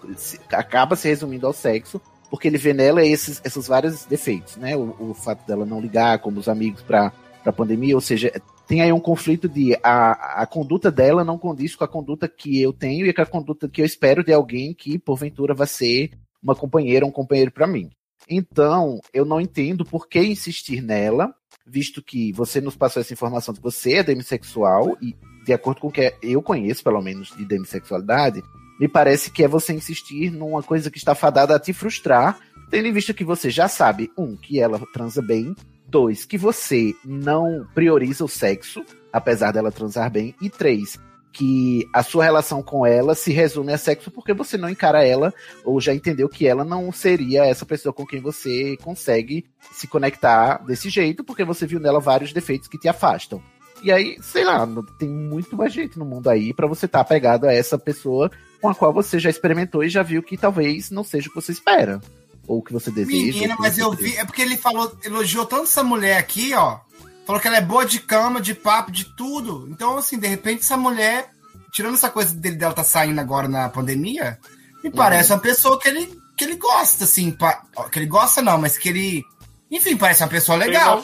[0.52, 4.76] acaba se resumindo ao sexo, porque ele vê nela esses, esses vários defeitos, né?
[4.76, 8.32] O, o fato dela não ligar como os amigos pra, pra pandemia, ou seja,
[8.66, 12.62] tem aí um conflito de a, a conduta dela não condiz com a conduta que
[12.62, 16.12] eu tenho e com a conduta que eu espero de alguém que, porventura, vai ser
[16.42, 17.90] uma companheira, um companheiro para mim.
[18.28, 21.34] Então, eu não entendo por que insistir nela,
[21.66, 25.14] visto que você nos passou essa informação de que você é demissexual, e
[25.44, 28.42] de acordo com o que eu conheço, pelo menos, de demissexualidade,
[28.78, 32.38] me parece que é você insistir numa coisa que está fadada a te frustrar,
[32.70, 35.54] tendo em vista que você já sabe, um, que ela transa bem,
[35.86, 40.98] dois, que você não prioriza o sexo, apesar dela transar bem, e três,
[41.34, 45.34] que a sua relação com ela se resume a sexo porque você não encara ela
[45.64, 50.64] ou já entendeu que ela não seria essa pessoa com quem você consegue se conectar
[50.64, 53.42] desse jeito, porque você viu nela vários defeitos que te afastam.
[53.84, 54.66] E aí, sei lá,
[54.98, 58.30] tem muito mais gente no mundo aí para você estar tá apegado a essa pessoa
[58.58, 61.36] com a qual você já experimentou e já viu que talvez não seja o que
[61.36, 62.00] você espera.
[62.48, 63.14] Ou o que você deseja.
[63.14, 64.16] Menina, mas eu vi.
[64.16, 66.78] É porque ele falou, elogiou tanto essa mulher aqui, ó.
[67.26, 69.68] Falou que ela é boa de cama, de papo, de tudo.
[69.70, 71.30] Então, assim, de repente, essa mulher,
[71.70, 74.38] tirando essa coisa dele, dela tá saindo agora na pandemia,
[74.82, 74.96] me uhum.
[74.96, 77.30] parece uma pessoa que ele, que ele gosta, assim.
[77.32, 79.22] Pa, que ele gosta, não, mas que ele.
[79.70, 81.02] Enfim, parece uma pessoa legal.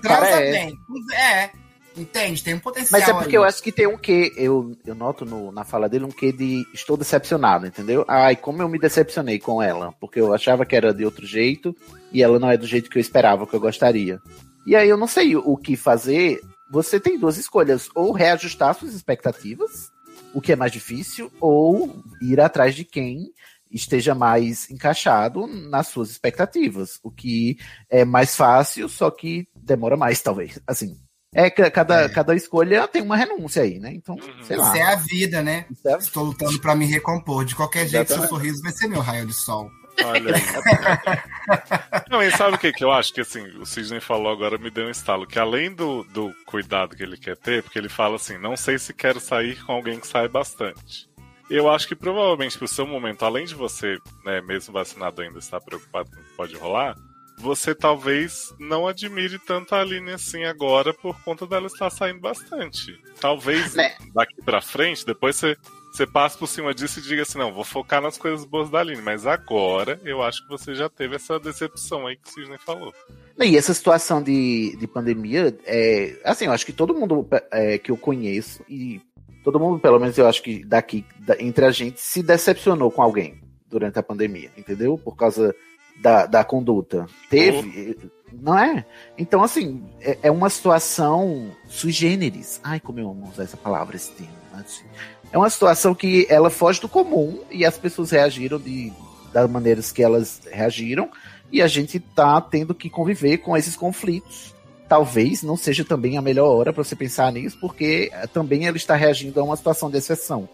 [0.00, 0.76] Transa bem.
[1.14, 1.65] É.
[1.96, 2.42] Entende?
[2.42, 3.00] Tem um potencial.
[3.00, 3.42] Mas é porque aí.
[3.42, 6.30] eu acho que tem um quê, eu, eu noto no, na fala dele um quê
[6.30, 8.04] de estou decepcionado, entendeu?
[8.06, 11.74] Ai, como eu me decepcionei com ela, porque eu achava que era de outro jeito
[12.12, 14.20] e ela não é do jeito que eu esperava, que eu gostaria.
[14.66, 16.40] E aí eu não sei o que fazer.
[16.70, 19.90] Você tem duas escolhas: ou reajustar suas expectativas,
[20.34, 23.32] o que é mais difícil, ou ir atrás de quem
[23.70, 27.58] esteja mais encaixado nas suas expectativas, o que
[27.90, 30.60] é mais fácil, só que demora mais, talvez.
[30.66, 30.96] Assim,
[31.36, 32.08] é cada, é.
[32.08, 33.92] cada escolha tem uma renúncia aí, né?
[33.92, 34.44] Então, uhum.
[34.44, 34.68] sei lá.
[34.68, 35.66] Isso é a vida, né?
[35.84, 35.96] É...
[35.96, 37.44] Estou lutando para me recompor.
[37.44, 38.28] De qualquer jeito, Exatamente.
[38.28, 39.70] seu sorriso vai ser meu raio de sol.
[40.04, 40.42] Olha aí.
[42.10, 43.12] Não, e sabe o que, que eu acho?
[43.12, 45.26] Que assim, o Sidney falou agora, me deu um estalo.
[45.26, 48.78] Que além do, do cuidado que ele quer ter, porque ele fala assim: não sei
[48.78, 51.08] se quero sair com alguém que sai bastante.
[51.48, 55.60] Eu acho que provavelmente pro seu momento, além de você, né, mesmo vacinado ainda, estar
[55.60, 56.96] preocupado com o que pode rolar,
[57.38, 62.98] você talvez não admire tanto a Aline assim agora por conta dela estar saindo bastante.
[63.20, 63.94] Talvez né?
[64.14, 65.56] daqui pra frente, depois você
[65.96, 68.80] você passa por cima disso e diga assim, não, vou focar nas coisas boas da
[68.80, 72.58] Aline, mas agora eu acho que você já teve essa decepção aí que o Sidney
[72.58, 72.92] falou.
[73.40, 77.90] E essa situação de, de pandemia, é, assim, eu acho que todo mundo é, que
[77.90, 79.00] eu conheço, e
[79.42, 83.00] todo mundo, pelo menos eu acho que daqui, da, entre a gente, se decepcionou com
[83.00, 84.98] alguém durante a pandemia, entendeu?
[84.98, 85.54] Por causa
[86.00, 87.06] da, da conduta.
[87.30, 88.08] Teve, oh.
[88.32, 88.84] não é?
[89.16, 92.60] Então, assim, é, é, uma situação sui generis.
[92.62, 94.34] Ai, como eu amo usar essa palavra, esse termo.
[94.54, 94.84] Assim
[95.32, 98.92] é uma situação que ela foge do comum e as pessoas reagiram de,
[99.32, 101.08] das maneiras que elas reagiram
[101.50, 104.54] e a gente tá tendo que conviver com esses conflitos.
[104.88, 108.76] Talvez não seja também a melhor hora para você pensar nisso, porque eh, também ela
[108.76, 110.48] está reagindo a uma situação de exceção.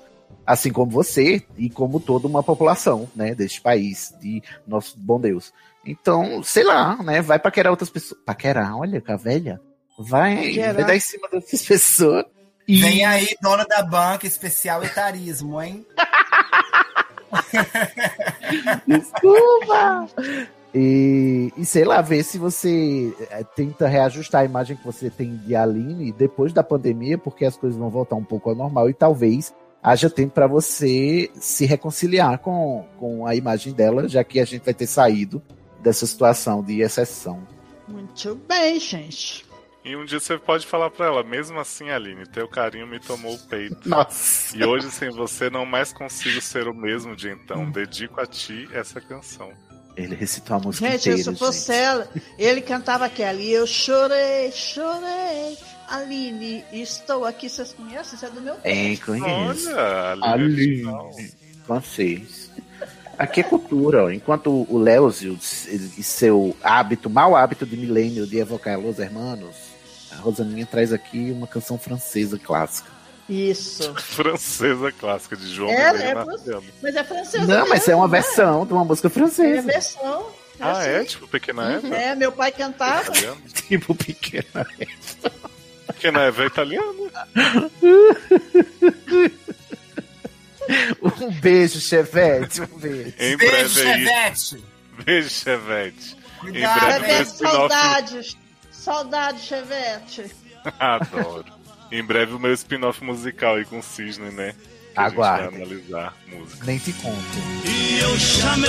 [0.46, 5.52] Assim como você e como toda uma população, né, deste país, de nosso bom Deus.
[5.84, 8.20] Então, sei lá, né, vai paquerar outras pessoas.
[8.24, 9.60] Paquerar, olha, a velha.
[9.98, 12.24] Vai, vai dar em cima dessas pessoas
[12.66, 12.80] e...
[12.80, 15.84] Vem aí, dona da banca, especial etarismo, hein?
[18.86, 20.08] Desculpa!
[20.74, 25.36] E, e, sei lá, ver se você é, tenta reajustar a imagem que você tem
[25.36, 28.94] de Aline depois da pandemia, porque as coisas vão voltar um pouco ao normal e
[28.94, 34.44] talvez haja tempo para você se reconciliar com, com a imagem dela, já que a
[34.44, 35.42] gente vai ter saído
[35.80, 37.46] dessa situação de exceção.
[37.88, 39.44] Muito bem, gente.
[39.84, 43.34] E um dia você pode falar pra ela, mesmo assim, Aline, teu carinho me tomou
[43.34, 43.88] o peito.
[43.88, 44.56] Nossa.
[44.56, 47.68] E hoje, sem você, não mais consigo ser o mesmo de então.
[47.68, 49.50] Dedico a ti essa canção.
[49.96, 54.52] Ele recitou a música gente, inteira, se fosse ela, ele cantava aquela e eu chorei,
[54.52, 55.58] chorei.
[55.92, 57.50] Aline, estou aqui.
[57.50, 58.14] Vocês conhecem?
[58.14, 59.68] Isso é do meu É, conheço.
[59.70, 60.88] Olha, Aline.
[60.88, 61.34] Aline.
[61.66, 62.50] Vocês.
[63.18, 64.10] Aqui é cultura, ó.
[64.10, 69.54] enquanto o Leozio e seu hábito, mau hábito de milênio de evocar Los Hermanos,
[70.10, 72.90] a Rosaninha traz aqui uma canção francesa clássica.
[73.28, 73.94] Isso.
[74.00, 76.14] francesa clássica de João é, é
[76.82, 77.46] Mas é francesa.
[77.46, 78.12] Não, mas é uma né?
[78.18, 79.58] versão de uma música francesa.
[79.58, 80.26] É versão.
[80.58, 80.70] É ah, é?
[80.72, 80.88] assim.
[80.88, 81.04] é?
[81.04, 81.86] Tipo Pequena Eva?
[81.86, 81.94] Uhum.
[81.94, 83.12] É, meu pai cantava.
[83.68, 85.52] tipo Pequena Eva.
[86.02, 87.12] Pequena Eva é italiana.
[91.22, 92.60] um beijo, Chevette.
[92.62, 93.14] Um beijo.
[93.20, 94.64] Em beijo, breve Chevette.
[95.04, 96.16] Beijo, Chevette.
[96.40, 96.96] Cuidado.
[96.96, 98.36] Em breve, Saudades.
[98.72, 100.28] Saudade, Chevette.
[100.80, 101.44] Adoro.
[101.92, 104.56] em breve o meu spin-off musical aí com o Cisne, né?
[104.94, 105.54] Que Aguarde.
[105.54, 106.66] Analisar música.
[106.66, 107.16] Nem te conto.
[107.64, 108.68] E eu chamei,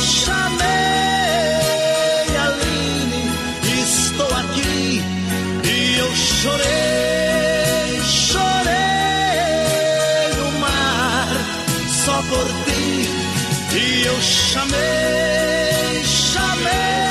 [0.00, 1.71] chamei
[6.42, 8.74] chorei, chorei
[10.36, 11.28] no mar,
[12.04, 12.84] só por ti.
[13.74, 17.02] E eu chamei, chamei.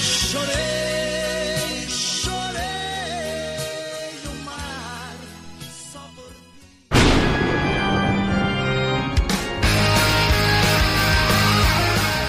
[0.00, 2.62] chorei, chorei
[4.24, 5.16] no mar
[5.92, 6.32] só por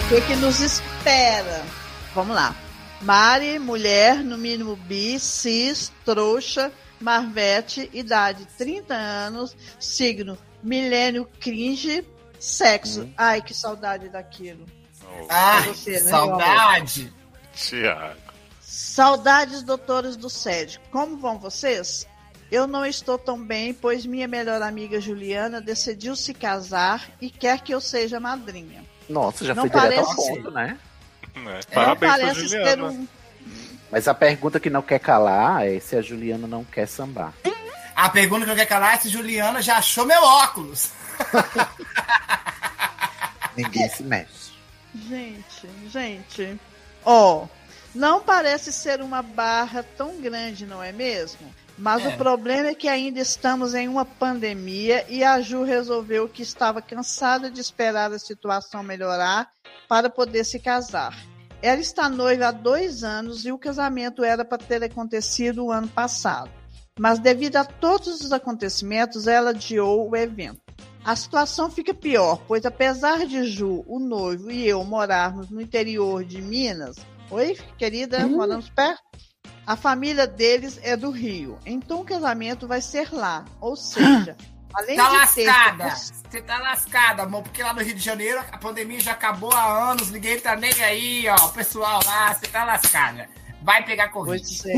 [0.04, 1.81] O que, que nos espera?
[2.14, 2.56] Vamos lá.
[3.02, 12.06] Mari, mulher, no mínimo bi, cis, trouxa, marvete, idade 30 anos, signo milênio cringe,
[12.40, 13.04] sexo.
[13.04, 13.14] Hum.
[13.18, 14.66] Ai, que saudade daquilo.
[15.04, 17.14] Oh, Ah, você, né, saudade.
[17.56, 18.20] Tiago.
[18.62, 20.80] Saudades, doutores do SED.
[20.92, 22.08] Como vão vocês?
[22.52, 27.62] Eu não estou tão bem, pois minha melhor amiga Juliana decidiu se casar e quer
[27.62, 28.84] que eu seja madrinha.
[29.10, 30.78] Nossa, já Não foi direto ao parece ponto, né?
[31.36, 31.60] Né?
[31.74, 32.84] não Parabéns pra Juliana.
[32.86, 33.08] um.
[33.92, 37.34] Mas a pergunta que não quer calar é se a Juliana não quer sambar.
[37.96, 40.90] A pergunta que eu quero calar é se Juliana já achou meu óculos.
[43.56, 44.52] Ninguém se mexe.
[44.96, 46.60] Gente, gente.
[47.04, 47.48] Ó,
[47.94, 51.54] não parece ser uma barra tão grande, não é mesmo?
[51.78, 52.10] Mas É.
[52.10, 56.82] o problema é que ainda estamos em uma pandemia e a Ju resolveu que estava
[56.82, 59.50] cansada de esperar a situação melhorar
[59.88, 61.18] para poder se casar.
[61.62, 65.88] Ela está noiva há dois anos e o casamento era para ter acontecido o ano
[65.88, 66.50] passado.
[67.00, 70.62] Mas devido a todos os acontecimentos, ela adiou o evento.
[71.04, 76.24] A situação fica pior, pois apesar de Ju, o noivo e eu morarmos no interior
[76.24, 76.96] de Minas,
[77.32, 79.02] oi, querida, moramos perto?
[79.72, 83.46] A família deles é do Rio, então o casamento vai ser lá.
[83.62, 84.36] Ou seja,
[84.76, 85.46] além Tá de ter.
[85.46, 85.96] lascada.
[86.30, 89.92] Você tá lascada, amor, porque lá no Rio de Janeiro a pandemia já acabou há
[89.92, 91.46] anos, ninguém tá nem aí, ó.
[91.46, 93.30] O pessoal lá, você tá lascada.
[93.62, 94.42] Vai pegar Covid.
[94.44, 94.74] Pois é.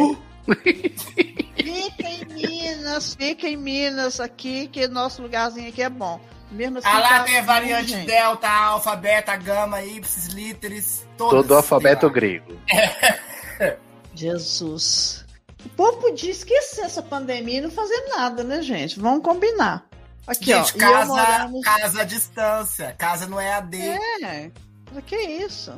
[1.63, 6.19] Fica em Minas, fica em Minas aqui, que nosso lugarzinho aqui é bom.
[6.51, 8.05] Mesmo assim, Ah, lá tá tem a ruim, variante gente.
[8.05, 11.33] Delta, Alfa, Beta, Gama, Ipsis, Literis, todas.
[11.41, 12.59] Todo o alfabeto tem lá.
[14.15, 15.25] Jesus.
[15.65, 18.99] O povo podia esquecer essa pandemia e não fazer nada, né, gente?
[18.99, 19.85] Vamos combinar.
[20.27, 20.77] Aqui, Gente, ó.
[20.79, 21.65] casa, moramos...
[21.65, 22.95] casa à distância.
[22.97, 23.77] Casa não é AD.
[23.77, 24.51] É,
[24.91, 25.73] pra que isso?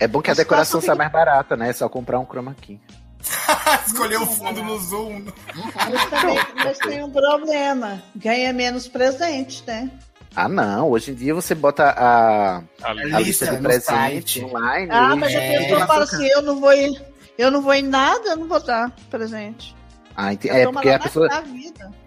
[0.00, 1.68] É bom que a A decoração sai mais barata, né?
[1.68, 2.80] É só comprar um chroma key.
[3.86, 5.26] Escolher o fundo no Zoom.
[5.54, 8.02] Mas também mas tem um problema.
[8.16, 9.90] Ganha menos presente, né?
[10.34, 10.88] Ah, não.
[10.90, 14.44] Hoje em dia você bota a, Ali, a Lista lista de presente site.
[14.44, 14.88] online.
[14.90, 15.58] Ah, mas a É.
[15.58, 16.90] pessoa fala assim, eu não vou ir,
[17.38, 19.74] eu não vou em nada, eu não vou dar presente.
[20.14, 21.28] Ah, Eu é porque a pessoa.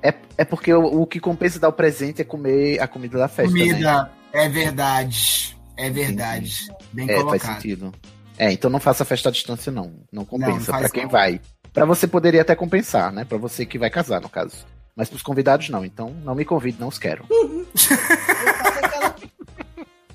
[0.04, 3.28] É, é porque o, o que compensa dar o presente é comer a comida da
[3.28, 3.52] festa.
[3.52, 3.66] Né?
[3.68, 4.12] Comida.
[4.32, 5.58] É verdade.
[5.76, 6.68] É verdade.
[6.94, 7.56] Bem É, faz colocado.
[7.56, 7.94] sentido.
[8.38, 9.94] É, então não faça festa à distância, não.
[10.12, 10.72] Não compensa.
[10.72, 11.10] faz pra quem não.
[11.10, 11.42] vai.
[11.74, 13.26] Pra você poderia até compensar, né?
[13.26, 14.66] Pra você que vai casar, no caso.
[14.96, 15.84] Mas pros convidados, não.
[15.84, 17.26] Então não me convide, não os quero.
[17.32, 19.14] Eu faço aquela-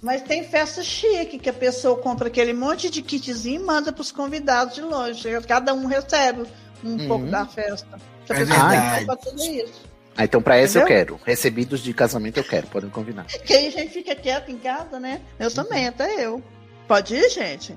[0.02, 4.10] Mas tem festa chique, que a pessoa compra aquele monte de kitzinho e manda pros
[4.10, 5.28] convidados de longe.
[5.46, 6.44] Cada um recebe
[6.82, 7.08] um Uhum.
[7.08, 7.98] pouco da festa.
[8.26, 9.06] Se a É pessoa verdade.
[9.22, 9.90] tudo isso.
[10.16, 11.20] Ah, então pra essa eu quero.
[11.24, 13.24] Recebidos de casamento eu quero, podem combinar.
[13.26, 15.20] Que aí a gente fica quieto em casa, né?
[15.38, 16.42] Eu também, até eu.
[16.88, 17.76] Pode ir, gente?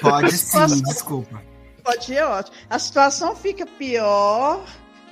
[0.00, 1.40] Pode sim, Posso- desculpa.
[1.84, 2.56] Pode ir, é ótimo.
[2.68, 4.62] A situação fica pior,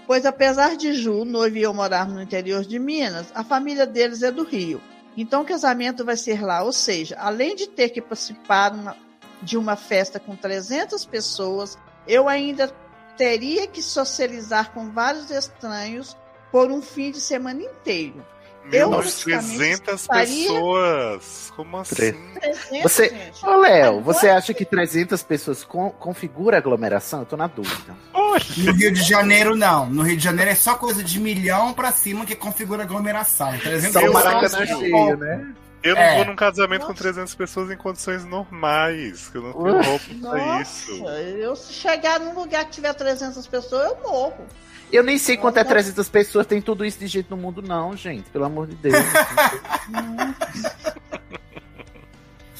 [0.07, 4.23] pois apesar de Ju, noivo e eu morar no interior de Minas, a família deles
[4.23, 4.81] é do Rio.
[5.21, 8.97] Então o casamento vai ser lá, ou seja, além de ter que participar uma-
[9.43, 11.77] de uma festa com 300 pessoas,
[12.07, 12.73] eu ainda
[13.17, 16.17] teria que socializar com vários estranhos
[16.53, 18.25] por um fim de semana inteiro.
[18.73, 21.53] Eu, Menos praticamente, 300 estaria- pessoas.
[21.57, 21.95] Como assim?
[21.95, 23.45] 300, Você- gente.
[23.47, 27.21] Ô, Léo, você acha que 300 pessoas con- configura aglomeração?
[27.21, 27.95] Eu tô na dúvida.
[28.15, 29.87] Olha, No Rio de Janeiro, não.
[29.87, 33.57] No Rio de Janeiro é só coisa de milhão pra cima que configura aglomeração.
[33.59, 35.47] 300 Só o Eu Maracanã cheio, né?
[35.83, 36.17] eu não É.
[36.17, 37.03] vou num casamento com Nossa.
[37.03, 39.29] 300 pessoas em condições normais.
[39.29, 41.05] Que eu não tenho roupa pra Nossa, isso.
[41.09, 44.47] eu se chegar num lugar que tiver 300 pessoas, eu morro.
[44.93, 45.75] Eu nem sei quanto é Nossa.
[45.75, 48.29] 300 pessoas, tem tudo isso de jeito no mundo, não, gente.
[48.31, 48.95] Pelo amor de Deus.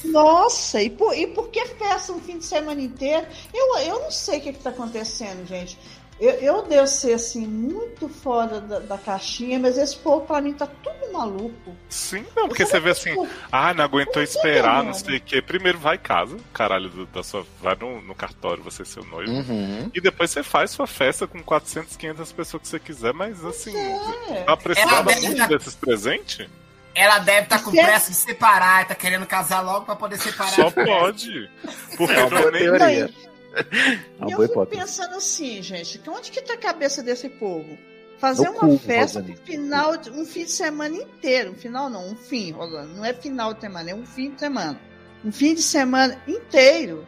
[0.05, 3.27] Nossa, e por, e por que festa um fim de semana inteiro?
[3.53, 5.77] Eu, eu não sei o que está acontecendo, gente.
[6.19, 10.51] Eu, eu devo ser assim, muito fora da, da caixinha, mas esse povo, pra mim,
[10.51, 11.73] tá tudo maluco.
[11.89, 15.21] Sim, não, porque você vê assim, Tipo, ah, não aguentou Não esperar, não sei o
[15.21, 15.41] quê.
[15.41, 17.45] Primeiro vai em casa, caralho, do- da sua.
[17.61, 19.31] Vai no, no cartório, você é seu noivo.
[19.31, 19.89] Uhum.
[19.93, 23.75] E depois você faz sua festa com 400, 500 pessoas que você quiser, mas assim,
[23.77, 24.43] é.
[24.43, 26.47] tá precisando muito tá- desses presentes?
[26.93, 27.85] Ela deve estar com Certo.
[27.87, 30.51] pressa de separar, tá querendo casar logo pra poder separar.
[30.51, 31.49] Só pode.
[31.95, 33.13] Porque É uma não é nem.
[33.55, 37.77] É E eu fico pensando assim, gente, que onde que tá a cabeça desse povo?
[38.19, 39.39] Fazer No uma cu, festa Rosane.
[39.39, 41.51] no final, de, um fim de semana inteiro.
[41.51, 42.85] Um final não, um fim, Rosana.
[42.93, 44.79] Não é final de semana, é um fim de semana.
[45.23, 47.07] Um fim de semana inteiro.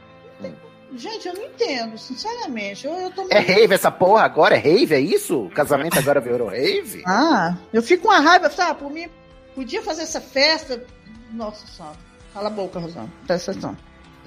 [0.94, 2.86] Gente, eu não entendo, sinceramente.
[2.86, 4.56] Eu, eu tô É rave essa porra agora?
[4.56, 4.94] É rave?
[4.94, 5.46] É isso?
[5.46, 7.02] O casamento agora virou rave?
[7.08, 8.80] Ah, eu fico com uma raiva, sabe?
[8.80, 9.08] Por mim,
[9.56, 10.84] podia fazer essa festa.
[11.32, 11.96] Nossa senhora.
[12.34, 13.10] Cala a boca, Rosana.
[13.26, 13.78] Presta atenção.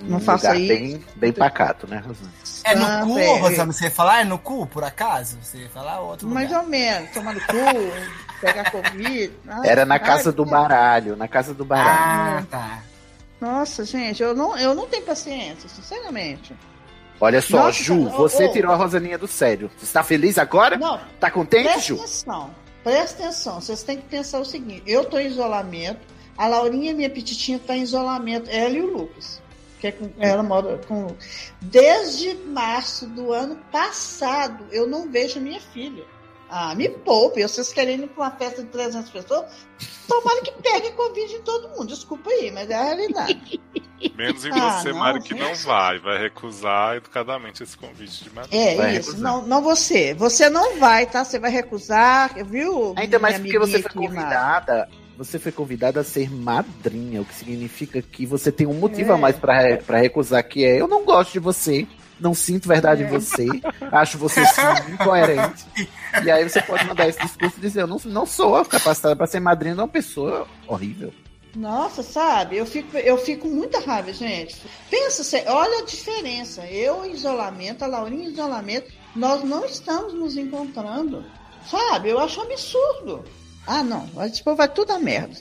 [0.03, 0.69] Não Um faça lugar isso.
[0.69, 2.03] Bem, bem pacato, né?
[2.65, 3.19] É no Ah, cu.
[3.39, 3.73] Rosana?
[3.73, 4.21] Você ia falar?
[4.21, 5.39] É no cu, por acaso?
[5.41, 6.63] Você ia falar outro Mais lugar.
[6.63, 7.55] ou menos, tomar no cu,
[8.41, 9.33] pegar Covid.
[9.49, 12.39] Ai, Era na ai, casa do baralho, na casa do baralho.
[12.41, 12.83] Ah, tá.
[13.41, 16.55] Nossa, gente, eu não, eu não tenho paciência, sinceramente.
[17.21, 18.53] Olha só, Nossa, Ju, você ô.
[18.53, 19.71] tirou a Rosaninha do sério.
[19.79, 20.77] Você está feliz agora?
[20.77, 21.95] Não, Tá contente, presta Ju?
[21.95, 22.51] atenção,
[22.83, 23.61] presta atenção.
[23.61, 26.01] Vocês têm que pensar o seguinte: eu tô em isolamento,
[26.37, 29.41] a Laurinha, minha petitinha, tá em isolamento, ela e o Lucas.
[29.81, 31.09] Que é com, ela mora com.
[31.61, 36.05] Desde março do ano passado, eu não vejo minha filha.
[36.49, 39.47] Ah, me poupe, vocês querendo ir pra uma festa de 300 pessoas,
[40.07, 41.87] tomara que pegue Covid em todo mundo.
[41.89, 43.61] Desculpa aí, mas é a realidade.
[44.15, 45.99] Menos em Ah, você, não, Mari, que não vai.
[45.99, 48.49] Vai recusar educadamente esse convite de Mari.
[48.53, 49.33] É Vai isso, recusar.
[49.33, 50.13] não, não você.
[50.15, 51.25] Você não vai, tá?
[51.25, 52.95] Você vai recusar, viu?
[52.97, 54.15] Ainda mais porque você foi aqui, Mari?
[54.15, 54.89] convidada.
[55.17, 59.15] Você foi convidada a ser madrinha, o que significa que você tem um motivo É.
[59.15, 61.87] a mais pra recusar, que é eu não gosto de você,
[62.19, 63.07] não sinto verdade É.
[63.07, 63.47] em você,
[63.93, 65.65] acho você sim incoerente.
[66.25, 69.27] E aí você pode mandar esse discurso e dizer, eu não, não sou capacitada pra
[69.27, 71.13] ser madrinha de uma pessoa horrível.
[71.55, 72.57] Nossa, sabe?
[72.57, 74.57] Eu fico, eu fico com muita raiva, gente.
[74.91, 76.67] Pensa, olha a diferença.
[76.67, 81.25] Eu em isolamento, a Laurinha em isolamento, nós não estamos nos encontrando.
[81.71, 82.09] Sabe?
[82.11, 83.25] Eu acho absurdo.
[83.67, 84.09] Ah, não.
[84.31, 85.35] Tipo, vai tudo a merda.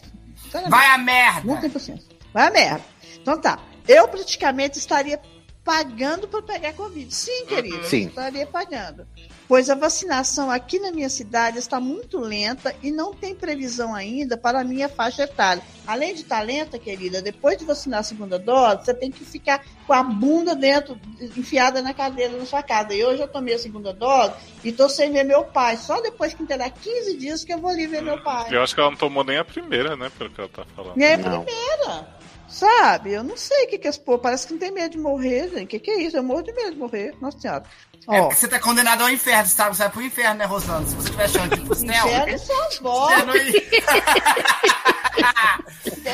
[0.69, 1.41] Vai a merda!
[1.47, 2.07] Não tem paciência.
[2.33, 2.83] Vai a merda.
[3.21, 3.59] Então tá.
[3.87, 5.19] Eu praticamente estaria
[5.63, 7.13] pagando para pegar Covid.
[7.13, 7.83] Sim, querido.
[7.85, 8.07] Sim.
[8.07, 9.07] Estaria pagando.
[9.47, 14.37] Pois a vacinação aqui na minha cidade está muito lenta e não tem previsão ainda
[14.37, 15.61] para a minha faixa etária.
[15.85, 19.63] Além de estar lenta, querida, depois de vacinar a segunda dose, você tem que ficar
[19.85, 20.97] com a bunda dentro,
[21.37, 22.93] enfiada na cadeira na sua casa.
[22.93, 24.33] E hoje eu tomei a segunda dose
[24.63, 25.77] e tô sem ver meu pai.
[25.77, 28.47] Só depois que terá 15 dias que eu vou ali ver meu pai.
[28.49, 30.09] Eu acho que ela não tomou nem a primeira, né?
[30.17, 30.95] Pelo que ela tá falando.
[30.95, 31.43] Minha Não.
[31.43, 32.22] primeira.
[32.47, 33.13] Sabe?
[33.13, 34.19] Eu não sei o que que esse povo.
[34.19, 35.63] Parece que não tem medo de morrer, gente.
[35.63, 36.17] O que, que é isso?
[36.17, 37.15] Eu morro de medo de morrer.
[37.19, 37.63] Nossa senhora.
[38.07, 40.45] É Ó, porque você tá condenado ao inferno, você, tá, você vai pro inferno, né,
[40.45, 40.85] Rosana?
[40.85, 42.07] Se você tiver chance de céu.
[42.07, 43.25] inferno são as você bolas.
[43.25, 43.33] não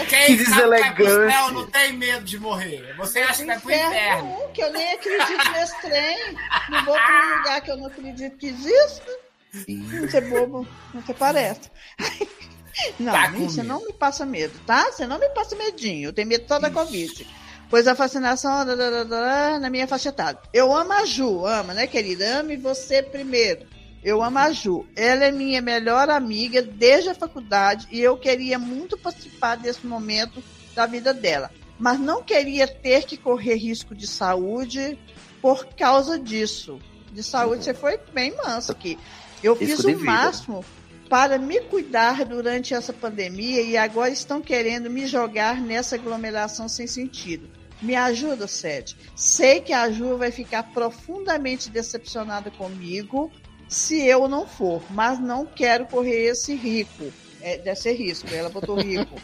[0.08, 1.54] Quem Que sabe que vai pro céu deselegante.
[1.54, 2.96] não tem medo de morrer.
[2.98, 6.36] Você acha que vai pro Inferno nenhum, que eu nem acredito nesse trem.
[6.70, 9.02] Não vou pra um lugar que eu não acredito que existe.
[9.68, 11.72] Não ser bobo, não te parece.
[13.00, 14.92] Não, Tá você não me passa medo, tá?
[14.92, 16.10] Você não me passa medinho.
[16.10, 17.28] Eu tenho medo só da Covid.
[17.70, 20.40] Pois a vacinação da, da, da, na minha faixa etária.
[20.54, 22.40] Eu amo a Ju, ama, né, querida?
[22.40, 23.68] Ame você primeiro.
[24.04, 24.86] Eu amo a Ju.
[24.96, 30.42] Ela é minha melhor amiga desde a faculdade e eu queria muito participar desse momento
[30.74, 31.52] da vida dela.
[31.78, 34.98] Mas não queria ter que correr risco de saúde
[35.42, 36.80] por causa disso.
[37.12, 37.64] De saúde, Uhum.
[37.64, 38.98] você foi bem manso aqui.
[39.44, 40.04] Eu Risco fiz o vida.
[40.12, 40.66] máximo
[41.10, 46.86] para me cuidar durante essa pandemia e agora estão querendo me jogar nessa aglomeração sem
[46.86, 47.50] sentido.
[47.82, 48.96] Me ajuda, Sede.
[49.16, 53.32] Sei que a Ju vai ficar profundamente decepcionada comigo
[53.68, 57.12] se eu não for, mas não quero correr esse rico.
[57.42, 59.16] É, deve ser risco, ela botou rico.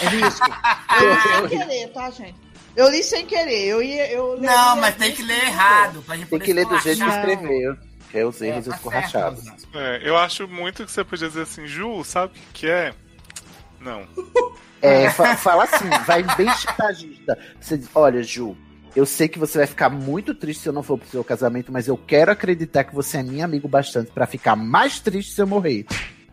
[0.00, 0.46] É risco.
[1.00, 2.50] Eu li sem querer, tá, gente?
[2.76, 3.66] Eu li sem querer.
[3.66, 6.02] Eu ia, eu Não, mas tem que ler errado.
[6.02, 7.76] Pra gente Tem que ler do jeito que escreveu,
[8.10, 9.44] que é os erros É, escorrachados.
[9.44, 12.66] certo, É, eu acho muito que você podia dizer assim, Ju, sabe o que, que
[12.70, 12.92] é?
[13.80, 14.06] Não.
[14.82, 17.38] É, fa- fala assim, vai bem chantagista.
[17.60, 18.56] Você diz, olha, Ju,
[18.96, 21.70] eu sei que você vai ficar muito triste se eu não for pro seu casamento,
[21.70, 25.42] mas eu quero acreditar que você é minha amigo bastante pra ficar mais triste se
[25.42, 25.84] eu morrer.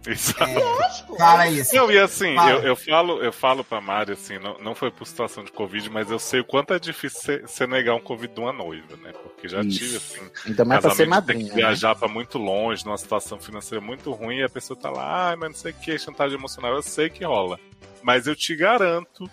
[0.05, 0.53] Exato.
[0.53, 1.17] Lógico.
[1.17, 1.75] Fala isso.
[1.75, 5.05] Não, e assim, eu, eu falo, eu falo pra Mari, assim, não, não foi por
[5.05, 8.39] situação de Covid, mas eu sei o quanto é difícil você- negar um Covid de
[8.39, 9.11] uma noiva, né?
[9.21, 9.77] Porque já Isso.
[9.79, 11.43] tive, assim, Ainda mais pra ser madrinha.
[11.43, 11.55] que né?
[11.55, 15.35] viajar pra muito longe, numa situação financeira muito ruim, e a pessoa tá lá, ai,
[15.35, 17.59] mas não sei o que, chantagem emocional, eu sei que rola.
[18.01, 19.29] Mas eu te garanto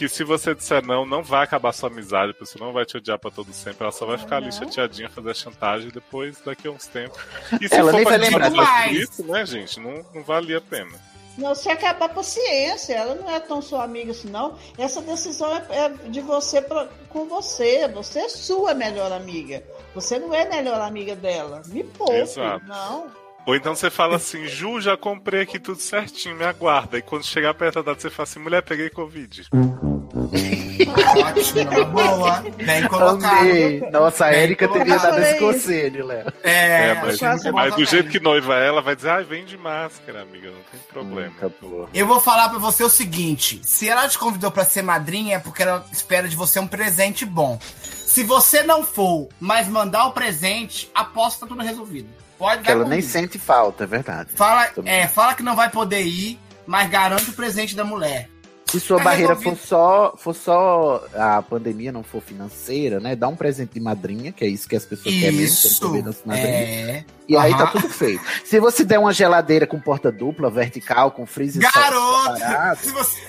[0.00, 2.96] que se você disser não, não vai acabar sua amizade, a pessoa não vai te
[2.96, 6.40] odiar pra todo sempre, ela só vai ficar ali chateadinha, fazer a chantagem e depois,
[6.42, 7.20] daqui a uns tempos.
[7.60, 8.96] E se Ela for nem pra vai lembrar dizer mais.
[8.96, 9.78] isso, né, gente?
[9.78, 10.98] Não, não valia a pena.
[11.36, 14.56] Não, se acabar a paciência, ela não é tão sua amiga assim, não.
[14.78, 17.86] Essa decisão é, é de você pra, com você.
[17.88, 19.62] Você é sua melhor amiga.
[19.94, 21.60] Você não é melhor amiga dela.
[21.66, 22.14] Me poupe.
[22.14, 22.64] Exato.
[22.66, 23.19] Não.
[23.46, 26.98] Ou então você fala assim, Ju, já comprei aqui tudo certinho, me aguarda.
[26.98, 29.46] E quando chegar perto da data, você fala assim, mulher, peguei Covid.
[30.10, 32.44] Ótimo, uma boa.
[32.56, 33.40] Bem colocado.
[33.40, 33.80] Amei.
[33.90, 36.32] Nossa, a Erika teria dado esse conselho, Léo.
[36.42, 39.44] É, É, mas, quase mas do jeito que noiva é, ela vai dizer, ai, vem
[39.44, 41.32] de máscara, amiga, não tem problema.
[41.40, 41.88] Tá boa.
[41.92, 45.38] Eu vou falar pra você o seguinte: se ela te convidou pra ser madrinha, é
[45.38, 47.58] porque ela espera de você um presente bom.
[47.60, 52.08] Se você não for, mas mandar o presente, aposto que tá tudo resolvido.
[52.40, 53.08] Pode Que ela nem comigo.
[53.12, 54.30] sente falta, é verdade.
[54.34, 54.92] Fala, Também.
[54.92, 58.28] é, fala que não vai poder ir, mas garante o presente da mulher.
[58.66, 59.56] Se sua Tá barreira resolvido.
[59.58, 63.14] for só, for só a pandemia, não for financeira, né?
[63.16, 65.84] Dá um presente de madrinha, que é isso que as pessoas querem mesmo, querem Isso.
[66.30, 67.04] É.
[67.28, 68.22] E aí tá tudo feito.
[68.44, 72.36] Se você der uma geladeira com porta dupla, vertical, com freezer Garoto!
[72.38, 73.20] separado, Se você...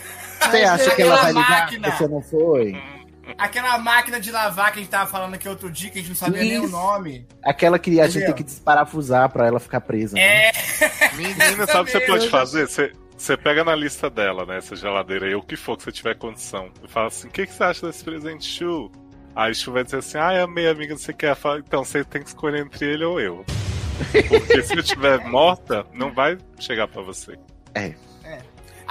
[0.41, 1.91] você acha que ela vai ligar máquina.
[1.91, 2.82] que você não foi?
[3.38, 6.10] Aquela máquina de lavar que a gente tava falando aqui outro dia, que a gente
[6.10, 6.72] não sabia nem o Isso.
[6.72, 7.28] nome.
[7.44, 8.28] Aquela que a gente Entendeu?
[8.28, 10.16] tem que desparafusar pra ela ficar presa.
[10.16, 10.22] né?
[10.22, 10.52] É.
[11.16, 12.68] Menina, sabe o que você pode fazer?
[12.68, 14.58] Você, você pega na lista dela, né?
[14.58, 16.70] Essa geladeira aí, o que for que você tiver condição.
[16.84, 18.92] E fala assim: o que, que você acha desse presente, Chu?
[19.36, 21.36] Aí Chu vai dizer assim: ai, amei, amiga, você quer?
[21.36, 23.46] Fala, então você tem que escolher entre ele ou eu.
[24.28, 27.38] Porque se eu estiver morta, não vai chegar pra você.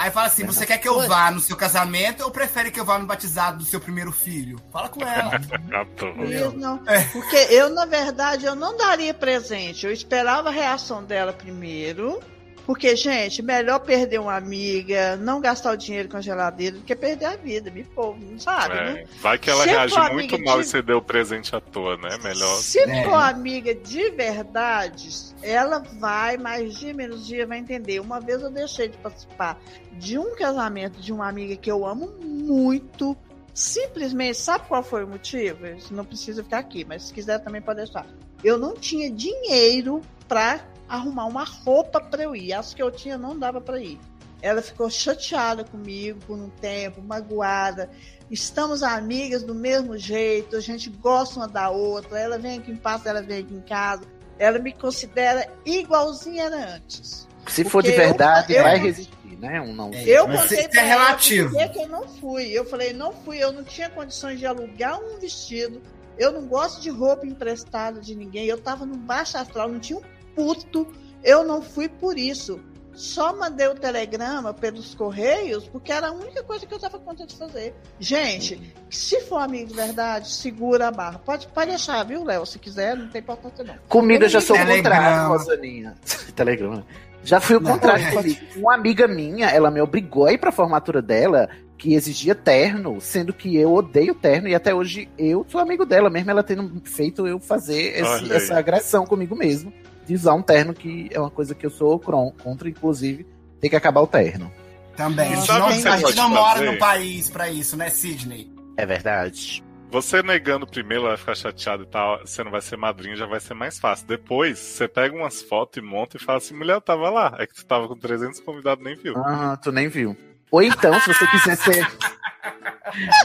[0.00, 2.86] Aí fala assim: você quer que eu vá no seu casamento ou prefere que eu
[2.86, 4.58] vá no batizado do seu primeiro filho?
[4.72, 5.32] Fala com ela.
[6.56, 6.80] Não.
[6.86, 7.04] É.
[7.04, 9.84] Porque eu, na verdade, eu não daria presente.
[9.84, 12.18] Eu esperava a reação dela primeiro.
[12.66, 16.94] Porque, gente, melhor perder uma amiga, não gastar o dinheiro com a geladeira do que
[16.94, 19.00] perder a vida, me povo, não sabe, né?
[19.02, 19.70] É, vai que ela Se
[20.12, 22.16] muito mal de- e você deu o presente à toa, né?
[22.22, 22.56] Melhor.
[22.58, 23.04] Se É.
[23.04, 25.08] for amiga de verdade,
[25.42, 28.00] ela vai, mais dia menos dia, vai entender.
[28.00, 29.60] Uma vez eu deixei de participar
[29.92, 33.16] de um casamento de uma amiga que eu amo muito.
[33.52, 35.66] Simplesmente, sabe qual foi o motivo?
[35.66, 38.06] Isso Não precisa ficar aqui, mas se quiser também pode deixar.
[38.44, 40.60] Eu não tinha dinheiro pra
[40.90, 42.52] arrumar uma roupa pra eu ir.
[42.52, 43.98] As que eu tinha não dava pra ir.
[44.42, 47.90] Ela ficou chateada comigo por um tempo, magoada.
[48.30, 52.18] Estamos amigas do mesmo jeito, a gente gosta uma da outra.
[52.18, 54.02] Ela vem aqui em paz, ela vem aqui em casa.
[54.38, 57.28] Ela me considera igualzinha era antes.
[57.46, 59.60] Se for de eu- verdade, eu- vai resistir, né?
[59.60, 59.90] Um não.
[59.92, 60.04] É.
[60.04, 61.50] Eu Mas contei isso é ela relativo.
[61.50, 62.44] por que que eu não fui.
[62.50, 65.82] Eu falei, não fui, eu não tinha condições de alugar um vestido.
[66.16, 68.46] Eu não gosto de roupa emprestada de ninguém.
[68.46, 70.02] Eu tava num baixo astral, não tinha um
[70.34, 70.86] puto.
[71.22, 72.60] Eu não fui por isso.
[72.92, 77.30] Só mandei o telegrama pelos correios, porque era a única coisa que eu tava contente
[77.32, 77.74] de fazer.
[77.98, 81.18] Gente, se for amigo de verdade, segura a barra.
[81.18, 82.44] Pode, pode deixar, viu, Léo?
[82.44, 83.74] Se quiser, não tem importância não.
[83.88, 85.00] Comigo eu já sou o Telegrama.
[85.06, 85.94] contrário, Rosaninha.
[86.36, 86.84] Telegrama.
[87.22, 88.12] Já fui o Não, contrário é.
[88.12, 88.40] comigo.
[88.56, 93.32] Uma amiga minha, ela me obrigou a ir pra formatura dela, que exigia terno, sendo
[93.32, 97.26] que eu odeio terno, e até hoje eu sou amigo dela, mesmo ela tendo feito
[97.26, 99.72] eu fazer esse- essa agressão comigo mesmo,
[100.10, 103.24] de usar um terno, que é uma coisa que eu sou contra, inclusive,
[103.60, 104.52] tem que acabar o terno.
[104.96, 105.30] Também.
[105.30, 108.52] Não, a você gente não mora no país pra isso, né, Sidney?
[108.76, 109.62] É verdade.
[109.90, 113.26] Você negando primeiro, ela vai ficar chateada e tal, você não vai ser madrinha, já
[113.26, 114.06] vai ser mais fácil.
[114.06, 117.36] Depois, você pega umas fotos e monta e fala assim, mulher, eu tava lá.
[117.38, 119.16] É que tu tava com 300 convidados nem viu.
[119.16, 120.16] Ah, tu nem viu.
[120.50, 121.86] Ou então, se você quiser ser.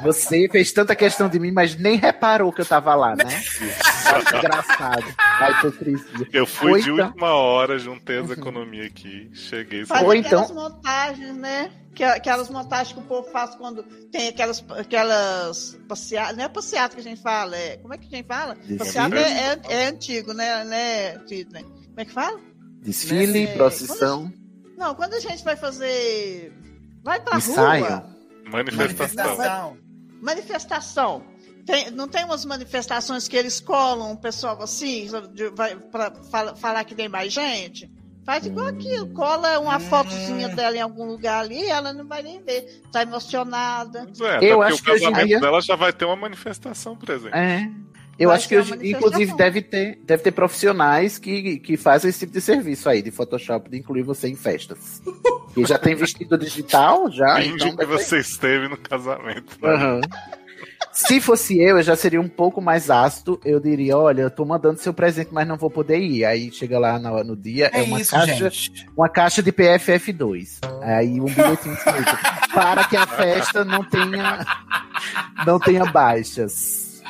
[0.03, 3.23] Você fez tanta questão de mim, mas nem reparou que eu tava lá, né?
[4.37, 5.03] Engraçado.
[5.17, 6.05] Ai, tô triste.
[6.31, 9.85] Eu fui Ou de então- última hora, juntei as economias aqui, cheguei.
[9.85, 11.71] Faz Ou aquelas então- montagens, né?
[11.95, 16.35] Que- Aquelas montagens que o povo faz quando tem aquelas, aquelas passeatas.
[16.37, 17.77] Não é passeata que a gente fala, é.
[17.77, 18.55] Como é que a gente fala?
[18.55, 18.77] Desfile.
[18.77, 21.11] Passeata é, é, é antigo, né, né?
[21.19, 22.39] Como é que fala?
[22.81, 23.53] Desfile, Né?
[23.55, 24.31] procissão,
[24.77, 26.53] Não, quando a gente vai fazer.
[27.03, 27.85] Vai pra ensaio.
[27.85, 28.14] rua.
[28.49, 29.25] Manifestação.
[29.25, 29.77] Manifestação.
[30.21, 31.23] Manifestação.
[31.65, 35.07] Tem- não tem umas manifestações que eles colam o pessoal assim,
[35.91, 37.89] pra fala- falar que tem mais gente?
[38.23, 39.79] Faz igual aquilo, cola uma Hum.
[39.81, 42.81] fotozinha dela em algum lugar ali ela não vai nem ver.
[42.91, 44.07] Tá emocionada.
[44.17, 46.05] Pois é, Eu porque acho o que hoje em casamento dia- dela já vai ter
[46.05, 47.35] uma manifestação presente.
[47.35, 47.69] É.
[48.17, 52.19] Eu Vai acho que hoje, inclusive, deve ter, deve ter profissionais que, que fazem esse
[52.19, 55.01] tipo de serviço aí, de Photoshop, de incluir você em festas.
[55.57, 57.35] E já tem vestido digital, já.
[57.35, 59.57] Finge então que deve ter- você esteve no casamento.
[59.61, 59.69] né?
[59.69, 60.01] Aham.
[60.93, 63.37] Se fosse eu, eu já seria um pouco mais ácido.
[63.43, 66.23] Eu diria: olha, eu tô mandando seu presente, mas não vou poder ir.
[66.23, 68.85] Aí chega lá no, no dia, é, É, uma, isso, caixa, gente.
[68.95, 70.59] uma caixa de PFF2.
[70.81, 72.17] Aí um bilhetinho escrito:
[72.53, 74.45] para que a festa não tenha,
[75.45, 77.01] não tenha baixas.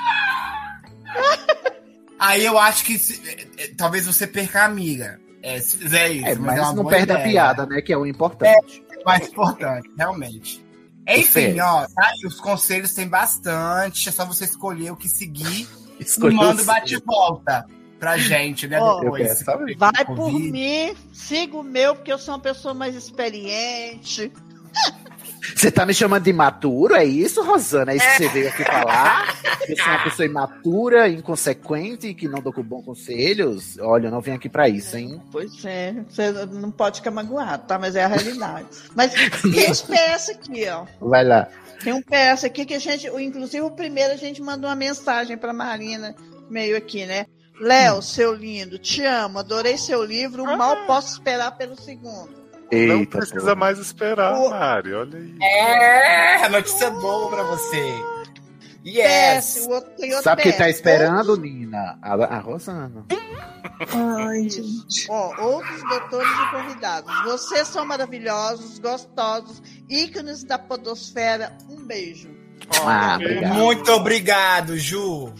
[2.19, 3.21] Aí eu acho que se-
[3.57, 5.19] é, é, talvez você perca a amiga.
[5.43, 6.25] É, se fizer isso.
[6.27, 7.29] É, mas uma não boa perde a ideia.
[7.29, 7.81] piada, né?
[7.81, 8.83] Que é o importante.
[8.91, 10.65] É mais importante, realmente.
[11.07, 12.13] Enfim, ó, tá?
[12.23, 14.09] E os conselhos tem bastante.
[14.09, 15.67] É só você escolher o que seguir
[15.99, 17.65] e Escolheu manda o bate-volta
[17.99, 18.79] pra gente, né?
[18.79, 19.23] Eu depois.
[19.27, 19.77] quero saber.
[19.77, 24.31] Vai por mim, siga o meu, porque eu sou uma pessoa mais experiente.
[25.55, 26.95] Você tá me chamando de imaturo?
[26.95, 27.91] É isso, Rosana?
[27.91, 29.35] É isso que você veio aqui falar?
[29.67, 33.77] Eu sou uma pessoa imatura, inconsequente, que não dou com bons conselhos?
[33.79, 35.21] Olha, eu não venho aqui pra isso, hein?
[35.31, 37.77] Pois é, você não pode ficar magoado, tá?
[37.77, 38.67] Mas é a realidade.
[38.95, 40.85] Mas tem esse PS aqui, ó.
[40.99, 41.47] Vai lá.
[41.83, 44.75] Tem um PS aqui que a gente, o- inclusive o primeiro a gente mandou uma
[44.75, 46.15] mensagem pra Marina,
[46.49, 47.25] meio aqui, né?
[47.59, 52.44] Léo, seu lindo, te amo, adorei seu livro, mal posso esperar pelo segundo.
[52.71, 53.59] Não Eita, precisa pô.
[53.59, 54.93] mais esperar, O- Mari.
[54.93, 55.37] Olha aí.
[55.41, 57.93] É, notícia boa pra você.
[58.87, 59.65] Yes.
[59.67, 60.57] o outro tem outro Sabe quem PS.
[60.59, 61.97] tá esperando, Nina?
[62.03, 63.03] A, a Rosana.
[63.91, 65.07] Ai, gente.
[65.09, 67.23] Ó, outros doutores e convidados.
[67.23, 71.57] Vocês são maravilhosos, gostosos, ícones da podosfera.
[71.69, 72.29] Um beijo.
[72.85, 73.53] Ah, obrigado.
[73.55, 75.33] Muito obrigado, Ju.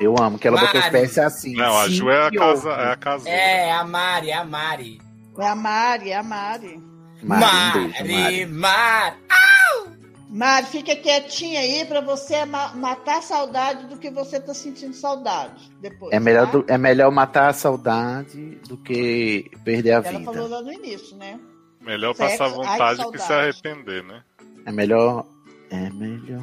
[0.00, 1.06] Eu amo que ela botou Mari.
[1.08, 1.54] PS assim.
[1.54, 3.28] Não, a Ju é a que casa, é a casa.
[3.28, 5.00] É, a Mari, a Mari.
[5.38, 6.82] É a Mari, é a Mari.
[7.22, 8.46] Mari, Mari, Mari.
[8.46, 9.16] Mari.
[10.30, 14.92] Mari, fica quietinha aí pra você ma- matar a saudade do que você tá sentindo
[14.94, 16.12] saudade depois.
[16.12, 16.52] É melhor, tá?
[16.52, 20.24] do- é melhor matar a saudade do que perder a Ela vida.
[20.24, 21.40] falou lá no início, né?
[21.80, 24.22] Melhor Sexo, passar vontade que que se arrepender, né?
[24.66, 25.24] É melhor.
[25.70, 26.42] É melhor.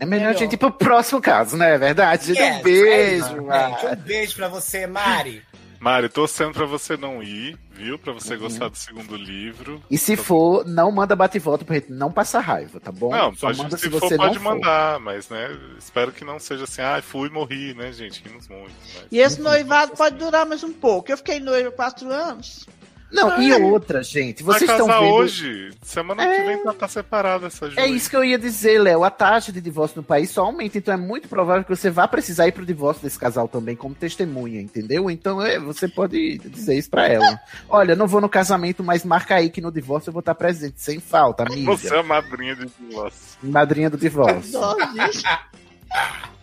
[0.00, 0.30] É melhor, Melhor.
[0.30, 2.32] a gente ir pro próximo caso, não é verdade?
[2.32, 3.46] Yes, um beijo, exatamente.
[3.46, 3.86] Mari.
[3.86, 5.42] Um beijo pra você, Mari.
[5.78, 7.98] Mari, torcendo pra você não ir, viu?
[7.98, 8.40] Pra você Uhum.
[8.40, 9.82] gostar do segundo livro.
[9.90, 13.10] E se for, não manda bate e volta pra gente não passar raiva, tá bom?
[13.10, 14.54] Não, Só pode, manda se, se for, você pode não for.
[14.54, 18.22] mandar, mas, né, espero que não seja assim, ah, fui e morri, né, gente?
[18.22, 18.72] Rimos muito.
[18.94, 19.06] Mas...
[19.10, 21.10] E esse noivado pode durar mais um pouco.
[21.10, 22.66] Eu fiquei noiva quatro anos.
[23.12, 25.12] Não, e outra, gente, Vai vocês estão vendo...
[25.14, 25.70] hoje.
[25.82, 27.78] Semana que vem tá, tá separada essa Ju.
[27.78, 29.02] É isso que eu ia dizer, Léo.
[29.02, 32.06] A taxa de divórcio no país só aumenta, então é muito provável que você vá
[32.06, 35.10] precisar ir pro divórcio desse casal também como testemunha, entendeu?
[35.10, 37.40] Então é, você pode dizer isso pra ela.
[37.68, 40.80] Olha, não vou no casamento, mas marca aí que no divórcio eu vou estar presente,
[40.80, 41.66] sem falta, amiga.
[41.72, 43.38] Você é a madrinha de divórcio.
[43.42, 44.60] Madrinha do divórcio.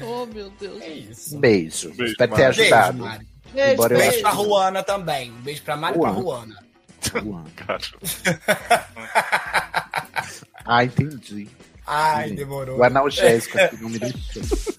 [0.00, 0.80] Oh, meu Deus.
[0.80, 1.38] É isso.
[1.38, 1.88] Beijo.
[1.94, 2.56] Beijo, Espero ter Mari.
[2.56, 2.98] Beijo, ajudado.
[2.98, 3.26] Mari.
[3.52, 4.20] Beijo, Beijo beijo.
[4.20, 5.30] pra Ruana também.
[5.32, 6.56] Um beijo pra Mari e pra Ruana.
[7.22, 7.44] Ruana.
[10.70, 11.48] Ah, entendi.
[11.86, 12.34] Ai, Sim.
[12.34, 12.76] demorou.
[12.78, 14.42] O analgésico aqui não me deixou.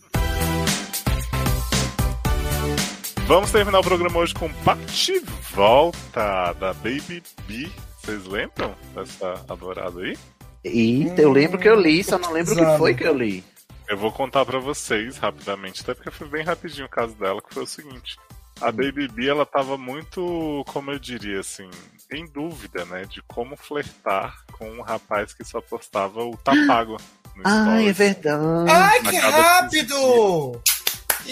[3.26, 5.20] Vamos terminar o programa hoje com Bate
[5.52, 7.70] Volta da Baby B.
[8.02, 10.18] Vocês lembram dessa adorada aí?
[10.64, 12.78] Eita, eu lembro que eu li, só não lembro o que Zano.
[12.78, 13.44] foi que eu li.
[13.88, 17.54] Eu vou contar pra vocês rapidamente, até porque foi bem rapidinho o caso dela, que
[17.54, 18.18] foi o seguinte.
[18.62, 21.70] A Baby B, ela tava muito, como eu diria assim,
[22.12, 26.98] em dúvida, né, de como flertar com um rapaz que só postava o tapago
[27.36, 28.72] no Ai, é verdade.
[28.72, 30.62] Ai, que rápido!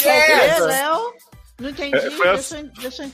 [0.03, 0.59] É, Yes!
[0.65, 1.13] Léo?
[1.59, 1.97] Não entendi.
[1.97, 3.11] É, foi deixa, eu- deixa eu-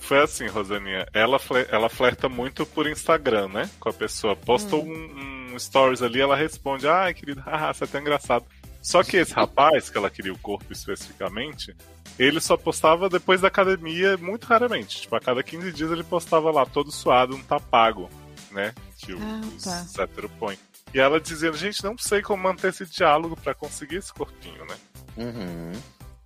[0.00, 1.06] Foi assim, Rosaninha.
[1.12, 3.68] Ela, fle- ela flerta muito por Instagram, né?
[3.80, 4.36] Com a pessoa.
[4.36, 8.44] Posta um, um stories ali, ela responde: Ai, querido, haha, você é tão engraçado.
[8.86, 11.74] Só que esse rapaz, que ela queria o corpo especificamente,
[12.16, 15.00] ele só postava depois da academia muito raramente.
[15.00, 18.08] Tipo, a cada 15 dias ele postava lá, todo suado, um tapago,
[18.52, 18.72] né?
[18.96, 20.04] Que o- Ah, os tá.
[20.04, 20.56] hétero põem.
[20.94, 24.76] E ela dizendo: Gente, não sei como manter esse diálogo pra conseguir esse corpinho, né?
[25.16, 25.72] Uhum.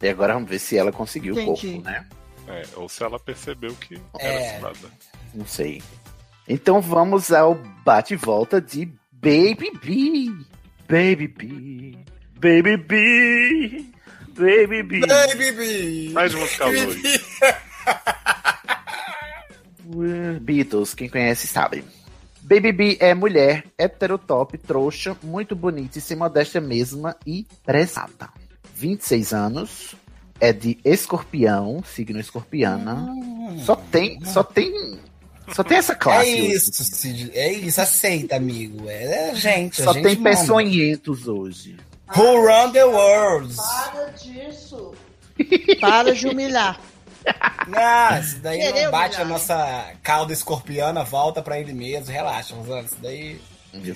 [0.02, 1.72] E agora vamos ver se ela conseguiu o Entendi.
[1.72, 2.06] corpo, né?
[2.46, 4.56] É, ou se ela percebeu que era É.
[4.56, 4.90] cilada.
[5.32, 5.82] Não sei.
[6.46, 10.44] Então vamos ao bate e volta de Baby B.
[10.86, 11.98] Baby B.
[12.40, 13.84] Baby B.
[14.34, 15.00] Baby B.
[15.00, 16.10] Baby B.
[16.12, 17.20] Mais música Luiz.
[20.40, 21.84] Beatles, quem conhece sabe.
[22.42, 28.30] Baby B é mulher, heterotop, trouxa, muito bonita e sem modéstia mesma e prezada.
[28.74, 29.94] 26 anos,
[30.40, 33.06] é de escorpião, signo escorpiana.
[33.64, 34.98] Só tem, só tem,
[35.52, 36.30] só tem essa É classe.
[36.32, 36.52] hoje.
[36.52, 37.30] isso, Cid.
[37.34, 38.88] É isso, aceita, amigo.
[38.88, 39.82] É, é gente.
[39.82, 41.76] Só a gente tem peçonhentos hoje.
[42.16, 43.54] Who run the world?
[43.56, 44.94] Para disso.
[45.80, 46.78] Para de humilhar.
[47.68, 52.12] Não, isso daí Querer não bate a humilhar, nossa cauda escorpiana, volta pra ele mesmo.
[52.12, 52.82] Relaxa, Rosana.
[52.82, 53.40] Isso daí.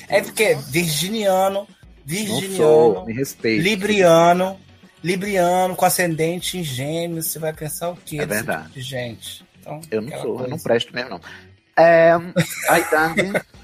[0.08, 1.66] É porque virginiano, Não
[2.04, 3.62] virginiano, sou, me respeito.
[3.62, 4.60] libriano,
[5.02, 8.18] libriano com ascendente em gêmeos, você vai pensar o quê?
[8.20, 8.68] É verdade.
[8.68, 9.44] tipo gente.
[9.60, 10.48] Então, Eu não sou, eu coisa.
[10.50, 11.20] não presto mesmo, não.
[11.76, 12.12] É,
[12.68, 13.32] aí, Dani,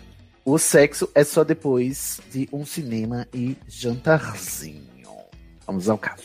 [0.53, 4.81] o sexo é só depois de um cinema e jantarzinho.
[5.67, 6.25] Vamos ao caso.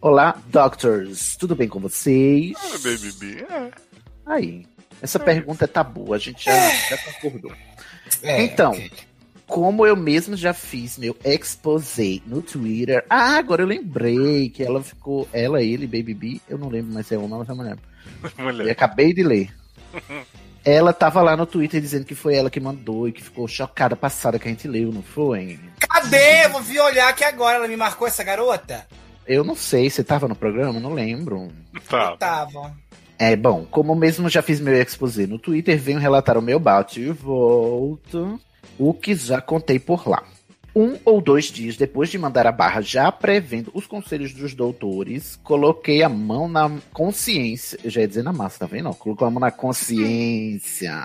[0.00, 1.36] Olá, doctors.
[1.36, 2.54] Tudo bem com vocês?
[2.56, 3.70] Ah, Baby B, é.
[4.24, 4.66] Aí.
[5.02, 7.52] Essa pergunta é tabu, a gente já, já concordou.
[8.22, 8.90] É, Então, ok.
[9.46, 13.04] Como eu mesmo já fiz meu exposé no Twitter.
[13.10, 15.28] Ah, agora eu lembrei que ela ficou.
[15.30, 16.40] Ela, ele, Baby B.
[16.48, 17.76] Eu não lembro mais se é homem ou se é mulher.
[18.38, 18.70] E Mulher.
[18.70, 19.54] acabei de ler.
[20.64, 23.96] Ela tava lá no Twitter dizendo que foi ela que mandou e que ficou chocada
[23.96, 25.58] passada que a gente leu, não foi?
[25.80, 26.46] Cadê?
[26.46, 27.56] Eu vi olhar aqui agora.
[27.56, 28.86] Ela me marcou essa garota?
[29.26, 30.78] Eu não sei, você tava no programa?
[30.78, 31.48] Não lembro.
[31.88, 32.10] Tá.
[32.10, 32.74] Eu tava.
[33.18, 37.00] É, bom, como mesmo já fiz meu exposé no Twitter, venho relatar o meu bate
[37.00, 38.38] e volta,
[38.78, 40.24] o que já contei por lá.
[40.74, 45.36] Um ou dois dias depois de mandar a barra, já prevendo os conselhos dos doutores,
[45.42, 47.78] coloquei a mão na consciência.
[47.84, 48.92] Eu já ia dizer na massa, tá vendo?
[48.94, 50.96] Colocou a mão na consciência.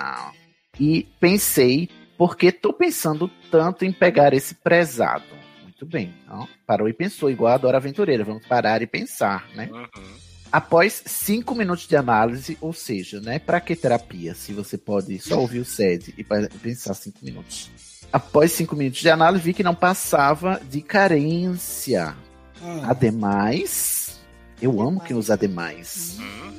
[0.80, 5.24] E pensei, por que tô pensando tanto em pegar esse prezado?
[5.62, 6.14] Muito bem.
[6.24, 8.24] Então, parou e pensou, igual a Dora Aventureira.
[8.24, 9.68] Vamos parar e pensar, né?
[9.70, 10.28] Uhum.
[10.50, 15.38] Após cinco minutos de análise, ou seja, né, para que terapia se você pode só
[15.38, 17.70] ouvir o SED e pensar cinco minutos?
[18.12, 22.14] Após cinco minutos de análise, vi que não passava de carência.
[22.62, 22.82] Hum.
[22.84, 24.18] Ademais,
[24.60, 26.16] eu amo quem usa ademais.
[26.18, 26.52] Uhum.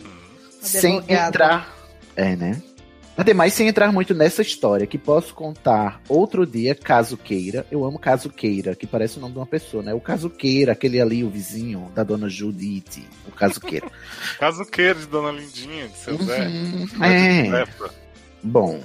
[0.62, 1.76] Sem entrar.
[2.16, 2.62] É, né?
[3.20, 7.66] Ademais, sem entrar muito nessa história, que posso contar outro dia, caso queira.
[7.70, 9.94] Eu amo caso queira, que parece o nome de uma pessoa, né?
[9.94, 13.06] O caso queira, aquele ali, o vizinho da dona Judite.
[13.28, 13.92] O caso queira.
[14.40, 16.48] Caso queira de Dona Lindinha, de seu Zé.
[16.48, 17.90] Uhum, Né, de é.
[18.42, 18.82] Bom,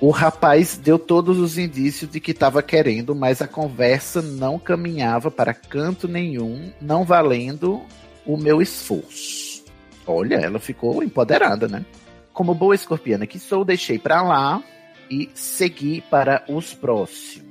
[0.00, 5.30] o rapaz deu todos os indícios de que estava querendo, mas a conversa não caminhava
[5.30, 7.82] para canto nenhum, não valendo
[8.26, 9.64] o meu esforço.
[10.06, 11.84] Olha, ela ficou empoderada, né?
[12.32, 14.62] Como boa escorpiana que sou, deixei pra lá
[15.10, 17.46] e segui para os próximos.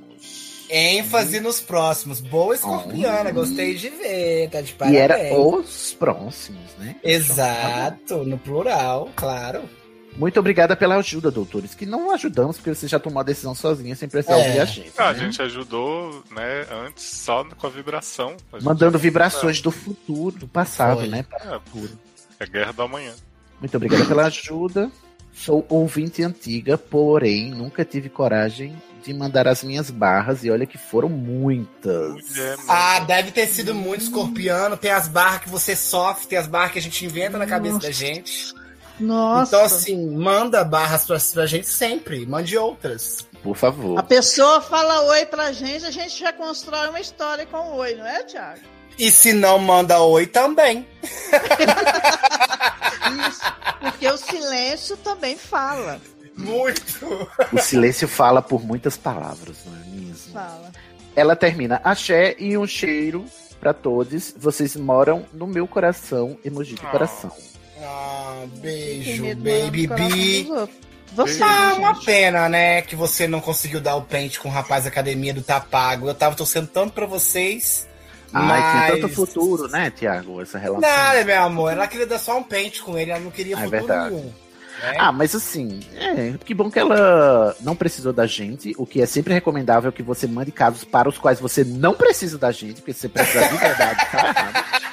[0.70, 2.20] ênfase nos próximos.
[2.20, 3.34] Boa escorpiana, Hum.
[3.34, 5.00] gostei de ver, tá de E parabéns.
[5.00, 6.96] era os próximos, né?
[7.04, 9.62] Exato, no plural, claro.
[10.18, 13.94] Muito obrigada pela ajuda, doutores, que não ajudamos porque você já tomou a decisão sozinha
[13.94, 14.46] sem precisar É.
[14.46, 14.92] ouvir a gente.
[14.96, 15.18] Ah, a né?
[15.18, 18.34] gente ajudou, né, antes só com a vibração.
[18.52, 21.08] A gente- Mandando vibrações do futuro, do passado, Foi.
[21.08, 21.22] né?
[21.22, 21.98] Para É, o futuro.
[22.40, 23.12] é guerra do amanhã.
[23.60, 24.90] Muito obrigada pela ajuda.
[25.34, 30.78] Sou ouvinte antiga, porém nunca tive coragem de mandar as minhas barras e olha que
[30.78, 32.22] foram muitas.
[32.66, 34.76] Ah, deve ter sido muito escorpiano.
[34.78, 37.78] Tem as barras que você sofre, tem as barras que a gente inventa na cabeça
[37.78, 38.52] da gente.
[38.98, 39.56] Nossa.
[39.56, 42.24] Então, assim, manda barras pra, pra gente sempre.
[42.26, 43.26] Mande outras.
[43.42, 43.98] Por favor.
[43.98, 48.06] A pessoa fala oi pra gente, a gente já constrói uma história com oi, não
[48.06, 48.60] é, Thiago?
[48.98, 50.86] E se não manda oi também.
[53.28, 53.40] Isso.
[53.80, 56.00] Porque o silêncio também fala.
[56.36, 57.28] Muito.
[57.52, 60.32] O silêncio fala por muitas palavras, não é mesmo?
[60.32, 60.70] Fala.
[61.14, 63.24] Ela termina axé e um cheiro
[63.60, 64.34] pra todos.
[64.36, 66.90] Vocês moram no meu coração, emoji de Ah.
[66.90, 67.30] coração.
[67.82, 70.46] Ah, beijo, baby B.
[71.14, 71.78] Você, Ah, gente.
[71.78, 72.82] uma pena, né?
[72.82, 76.08] Que você não conseguiu dar o pente com o rapaz da academia do Tapago.
[76.08, 77.86] Eu tava torcendo tanto pra vocês.
[78.32, 78.90] Ai, mas...
[78.92, 80.80] tem tanto futuro, né, Tiago, essa relação.
[80.88, 81.72] Nada, meu amor.
[81.72, 84.14] Ela queria dar só um pente com ele, ela não queria Ah, é futuro verdade.
[84.14, 84.26] nenhum.
[84.26, 84.94] né?
[84.98, 88.74] Ah, mas assim, é, que bom que ela não precisou da gente.
[88.76, 92.36] O que é sempre recomendável que você mande casos para os quais você não precisa
[92.36, 94.66] da gente, porque você precisa de verdade, tá errado.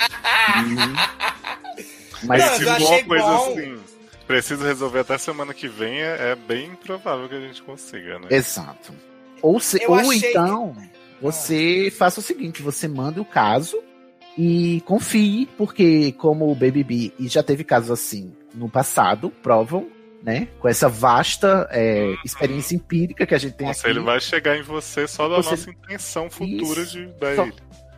[0.53, 1.32] E-
[2.25, 3.51] Mas Não, se uma coisa bom.
[3.51, 3.77] assim,
[4.27, 8.27] precisa resolver até semana que vem, é, é bem improvável que a gente consiga, né?
[8.29, 8.93] Exato.
[9.41, 10.75] Ou, se, Eu ou achei- então,
[11.21, 13.77] você faça o seguinte: você manda o caso
[14.37, 19.87] e confie, porque como o Baby B e já teve casos assim no passado, provam,
[20.23, 20.47] né?
[20.59, 23.89] Com essa vasta é, experiência empírica que a gente tem Nossa, aqui.
[23.89, 26.91] ele vai chegar em você só da Você- nossa intenção futura Isso.
[26.93, 27.53] de dar Só- ele.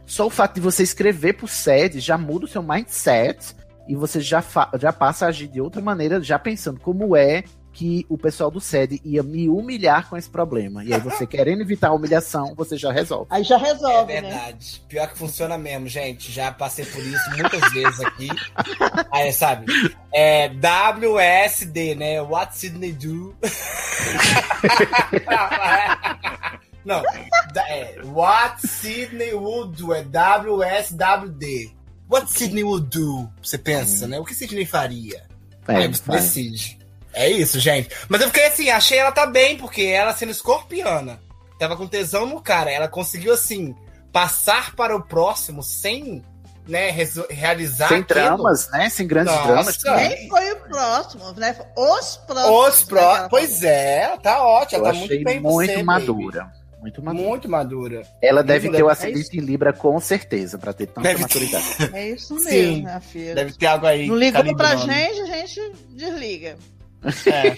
[0.08, 3.56] Só o fato de você escrever pro SED já muda o seu mindset
[3.88, 4.44] e você já,
[4.80, 8.62] já passa a agir de outra maneira, já pensando como é que o pessoal do
[8.62, 10.82] SED ia me humilhar com esse problema.
[10.86, 13.28] E aí você querendo evitar a humilhação, você já resolve.
[13.30, 14.22] Aí já É resolve, né?
[14.22, 14.82] verdade.
[14.88, 16.32] Pior que funciona mesmo, gente.
[16.32, 18.30] Já passei por isso muitas vezes aqui.
[19.12, 19.66] Aí, sabe?
[20.14, 22.22] É WSD, né?
[22.22, 23.36] What Sydney do?
[26.86, 27.02] Não,
[27.68, 31.76] é What Sydney would do é WSWD.
[32.10, 33.30] What Sydney would do?
[33.42, 34.20] Você pensa, né?
[34.20, 35.24] O que Sydney faria?
[35.68, 36.20] É, Aí você vai.
[36.22, 36.78] decide.
[37.14, 37.90] É isso, gente.
[38.10, 41.20] Mas eu fiquei assim, achei ela tá bem, porque ela sendo escorpiana,
[41.58, 42.70] tava com tesão no cara.
[42.72, 43.74] Ela conseguiu, assim,
[44.12, 46.22] passar para o próximo sem,
[46.68, 46.92] né,
[47.30, 48.20] realizar Sem aquilo.
[48.20, 48.90] dramas, né?
[48.90, 49.48] Sem grandes Nossa.
[49.48, 49.78] dramas.
[50.10, 51.56] Nem foi o próximo, né?
[51.76, 52.74] Os próximos.
[52.76, 55.84] Os né, Pois é, ela tá ótima, Eu ela tá achei muito bem muito você,
[55.84, 56.52] madura.
[56.86, 57.28] Muito madura.
[57.28, 58.02] Muito madura.
[58.22, 61.22] Ela deve ter o É ascendente em Libra com certeza, pra ter tanta Deve ter.
[61.24, 61.64] maturidade.
[61.66, 61.96] falou.
[61.96, 62.82] É isso mesmo, Sim.
[62.84, 63.34] minha filha.
[63.36, 64.08] Deve ter algo aí.
[64.08, 66.56] Não ligou pra gente, a gente desliga.
[67.26, 67.58] É.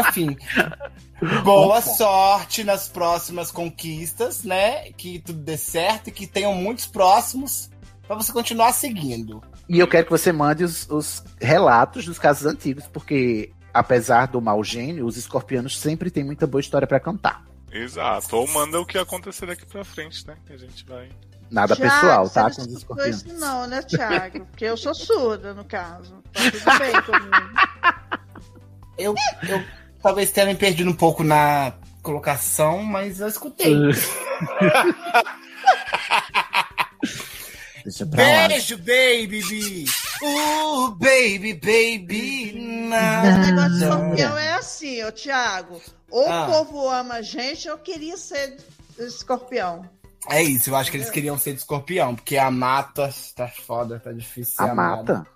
[0.00, 0.36] Enfim.
[1.42, 1.94] Boa Bom.
[1.96, 4.90] sorte nas próximas conquistas, né?
[4.92, 7.70] Que tudo dê certo e que tenham muitos próximos
[8.06, 9.42] pra você continuar seguindo.
[9.68, 14.40] E eu quero que você mande os, os relatos dos casos antigos, porque apesar do
[14.40, 17.44] mau gênio, os escorpianos sempre têm muita boa história pra cantar.
[17.72, 18.36] Exato.
[18.36, 20.36] Ou manda o que acontecer daqui pra frente, né?
[20.46, 21.08] Que a gente vai.
[21.50, 22.42] Nada Thiago, pessoal, tá?
[22.48, 23.22] não Com os escorpianos.
[23.22, 24.46] isso não, né, Thiago?
[24.46, 26.22] Porque eu sou surda, no caso.
[26.32, 27.50] Tá tudo bem comigo.
[28.96, 29.14] Eu,
[29.48, 29.64] eu
[30.02, 33.74] talvez tenha me perdido um pouco na colocação, mas eu escutei.
[37.84, 38.48] Deixa pra lá.
[38.48, 39.84] Beijo, baby!
[40.22, 42.48] Uh, baby, baby!
[42.48, 45.00] Esse negócio de escorpião é assim.
[45.00, 45.80] assim, ô Thiago,
[46.10, 46.46] ou Ah.
[46.46, 48.56] o povo ama a gente, ou queria ser
[48.98, 49.88] escorpião.
[50.28, 53.98] É isso, eu acho que eles queriam ser de escorpião, porque a mata tá foda,
[53.98, 55.26] tá difícil A mata.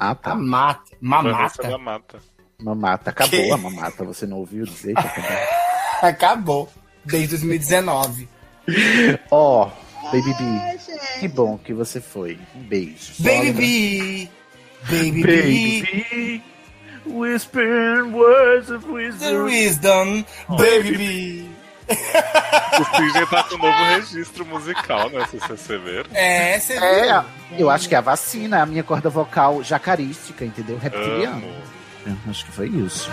[0.00, 0.34] Ah, A tá.
[0.34, 0.82] mata.
[1.00, 1.62] Vanessa Mamata.
[1.68, 2.18] da Mata.
[2.60, 3.10] Mamata.
[3.10, 3.50] Acabou Que?
[3.50, 4.04] a mamata.
[4.04, 5.38] Você não ouviu dizer que acabou?
[6.02, 6.68] Acabou.
[7.04, 8.28] Desde 2019.
[9.30, 9.68] Ó,
[10.04, 10.78] Baby B.
[10.78, 11.18] Gente.
[11.20, 12.38] Que bom que você foi.
[12.54, 13.14] Um beijo.
[13.20, 14.28] Baby B.
[14.88, 16.42] Baby B.
[17.04, 17.16] Baby.
[17.18, 19.44] Whisper words of The wisdom.
[19.44, 20.24] wisdom.
[20.48, 21.44] Baby B.
[21.88, 25.24] O Sidney tá com um novo registro musical, né?
[25.26, 26.08] Se vocês perceberam.
[26.14, 26.84] É, você viu?
[26.84, 27.24] É,
[27.58, 30.78] eu acho que é a vacina, a minha corda vocal jacarística, entendeu?
[30.78, 31.42] Reptiliano.
[32.06, 33.10] Eu acho que foi isso.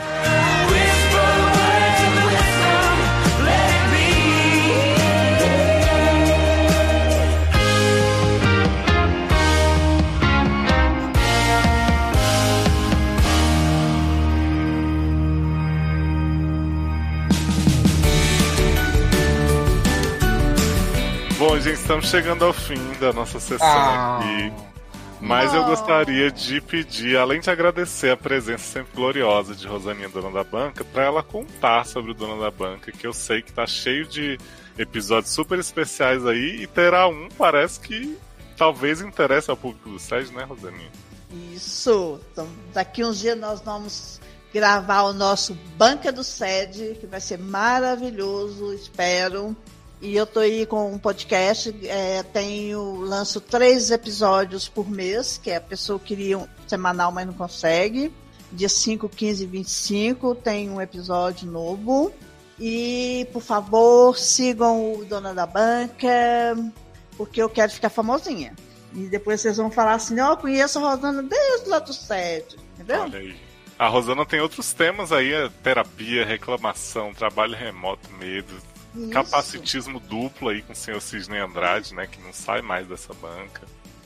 [21.89, 24.19] Estamos chegando ao fim da nossa sessão Ah.
[24.19, 24.53] aqui.
[25.19, 25.65] Mas eu Ah.
[25.65, 30.83] gostaria de pedir, além de agradecer a presença sempre gloriosa de Rosaninha, dona da banca,
[30.85, 34.37] para ela contar sobre o Dona da Banca, que eu sei que tá cheio de
[34.77, 38.15] episódios super especiais aí, e terá um, parece que
[38.55, 40.91] talvez interesse ao público do SED, né, Rosaninha?
[41.55, 42.21] Isso.
[42.31, 44.21] Então, daqui uns dias nós vamos
[44.53, 49.57] gravar o nosso Banca do Sede, que vai ser maravilhoso, espero.
[50.01, 55.51] E eu tô aí com um podcast, é, tenho, lanço três episódios por mês, que
[55.51, 58.11] é a pessoa queria um semanal, mas não consegue.
[58.51, 62.13] Dia 5, 15 e 25 tem um episódio novo.
[62.57, 66.55] E, por favor, sigam o Dona da Banca,
[67.17, 68.55] porque eu quero ficar famosinha.
[68.93, 72.57] E depois vocês vão falar assim, ó, eu conheço a Rosana desde lá do sede,
[72.73, 73.01] entendeu?
[73.01, 73.35] Olha aí.
[73.77, 78.53] A Rosana tem outros temas aí, é terapia, reclamação, trabalho remoto, medo,
[78.95, 79.09] Isso.
[79.09, 83.61] capacitismo duplo aí com o senhor Cisne Andrade, né, que não sai mais dessa banca.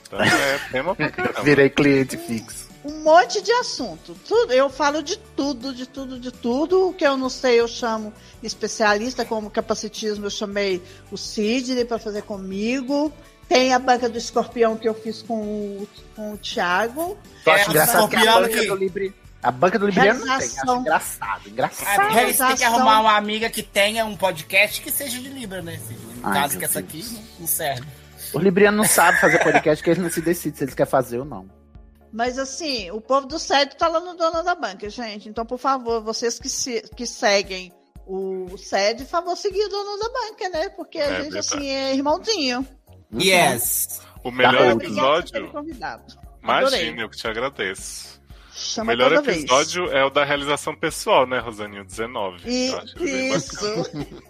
[0.05, 1.41] Então é tema pra caramba.
[1.41, 2.71] Virei cliente fixo.
[2.86, 4.13] Um monte de assunto.
[4.27, 6.89] Tudo, eu falo de tudo, de tudo, de tudo.
[6.89, 8.13] O que eu não sei, eu chamo
[8.43, 13.11] especialista, como capacitismo, eu chamei o Sidney para fazer comigo.
[13.47, 17.17] Tem a banca do escorpião que eu fiz com o, com o Thiago.
[17.45, 19.15] Eu É, acho o engraçado que a escorpião banca que- do Libri...
[19.43, 20.47] A banca do Libriano não tem.
[20.47, 21.49] Acho engraçado.
[21.49, 21.99] Engraçado.
[21.99, 25.27] Ah, porque eles têm que arrumar uma amiga que tenha um podcast que seja de
[25.29, 25.79] Libra, né?
[26.21, 27.05] No Ai, caso que essa aqui
[27.39, 27.85] não- serve.
[28.33, 31.19] O Libriano não sabe fazer podcast, que eles não se decidem se eles querem fazer
[31.19, 31.45] ou não.
[32.11, 35.27] Mas assim, o povo do SED tá lá no Dona da Banca, gente.
[35.27, 37.71] Então, por favor, vocês que, se- que seguem
[38.07, 40.69] o SED, por favor, seguir o Dono da Banca, né?
[40.69, 41.39] Porque a É gente, verdade.
[41.39, 42.67] assim, é irmãozinho.
[43.19, 44.01] Yes.
[44.23, 45.51] O melhor episódio,
[46.41, 48.21] imagina, eu que te agradeço.
[48.56, 49.39] O Chama melhor toda vez.
[49.39, 51.84] episódio é o da realização pessoal, né, Rosaninho?
[51.84, 52.38] 19.
[52.49, 52.72] E-
[53.36, 53.58] isso.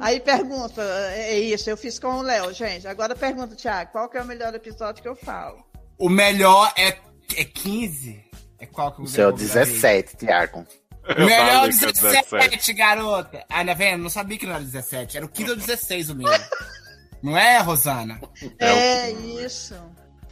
[0.00, 0.82] Aí pergunta,
[1.14, 2.86] é isso, eu fiz com o Léo, gente.
[2.86, 5.64] Agora pergunta, Thiago, qual que é o melhor episódio que eu falo?
[5.98, 6.88] O melhor é,
[7.34, 8.22] é 15?
[8.58, 9.54] É qual que eu O seu é o gravei?
[9.64, 10.66] 17, Tiago.
[11.08, 13.44] O melhor é o falei que é 17, garota.
[13.48, 14.02] Ah, tá vendo?
[14.02, 15.16] Não sabia que não era 17.
[15.16, 16.28] Era o 15 ou 16 o meu.
[17.22, 18.20] Não é, Rosana?
[18.58, 19.74] É, É o- isso.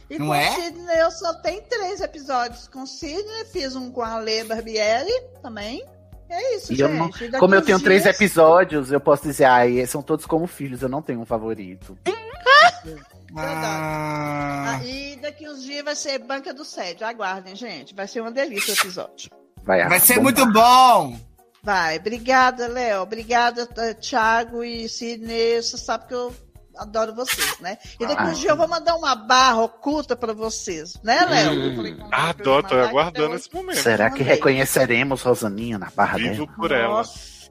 [0.09, 0.49] E Não com é?
[0.49, 4.43] o Sidney eu só tenho três episódios com o Sidney, fiz um com a Lê
[4.43, 5.83] Barbieri também.
[6.29, 6.81] É isso, E gente.
[6.81, 10.47] eu não- Como eu tenho três dias- episódios, eu posso dizer, ai, são todos como
[10.47, 11.97] filhos, eu não tenho um favorito.
[13.37, 17.03] Ah, Ah, e daqui uns dias vai ser Banca do Sede.
[17.03, 17.93] Aguardem, gente.
[17.95, 19.29] Vai ser uma delícia o episódio.
[19.63, 20.23] Vai, vai ser bombar.
[20.23, 21.19] muito bom.
[21.63, 21.97] Vai.
[21.97, 23.01] Obrigada, Léo.
[23.01, 25.61] Obrigada, Thiago e Sidney.
[25.61, 26.33] Você sabe que eu
[26.77, 27.77] adoro vocês, né?
[27.99, 28.25] E daqui Ah.
[28.27, 31.45] uns dias eu vou mandar uma barra oculta pra vocês, né, Léo?
[31.49, 33.77] Falei o Léo ia Adoro, tô aguardando então- esse momento.
[33.77, 36.55] Será que reconheceremos Rosaninha na barra Vivo dela?
[36.57, 36.87] por ela.
[36.97, 37.49] Nossa,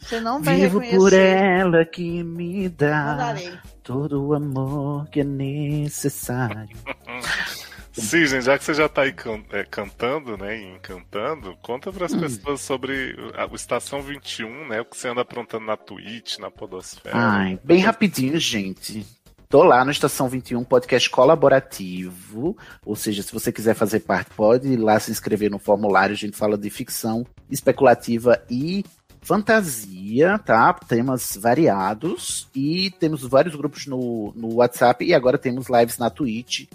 [0.00, 0.98] você não vai Vivo reconhecer.
[0.98, 3.58] por ela que me dá Mandarei.
[3.82, 6.68] todo o amor que é necessário.
[8.00, 11.92] Sim, gente, já que você já tá aí can- é, cantando, né, e encantando, conta
[11.92, 12.20] pras Hum.
[12.20, 16.50] pessoas sobre a- o Estação 21, né, o que você anda aprontando na Twitch, na
[16.50, 17.16] Podosfera.
[17.16, 19.06] Ai, bem rapidinho, gente.
[19.48, 22.54] Tô lá no Estação 21, podcast colaborativo.
[22.84, 26.12] Ou seja, se você quiser fazer parte, pode ir lá se inscrever no formulário.
[26.12, 28.84] A gente fala de ficção especulativa e
[29.22, 30.72] fantasia, tá?
[30.74, 32.48] Temas variados.
[32.54, 35.04] E temos vários grupos no, no WhatsApp.
[35.04, 36.66] E agora temos lives na Twitch.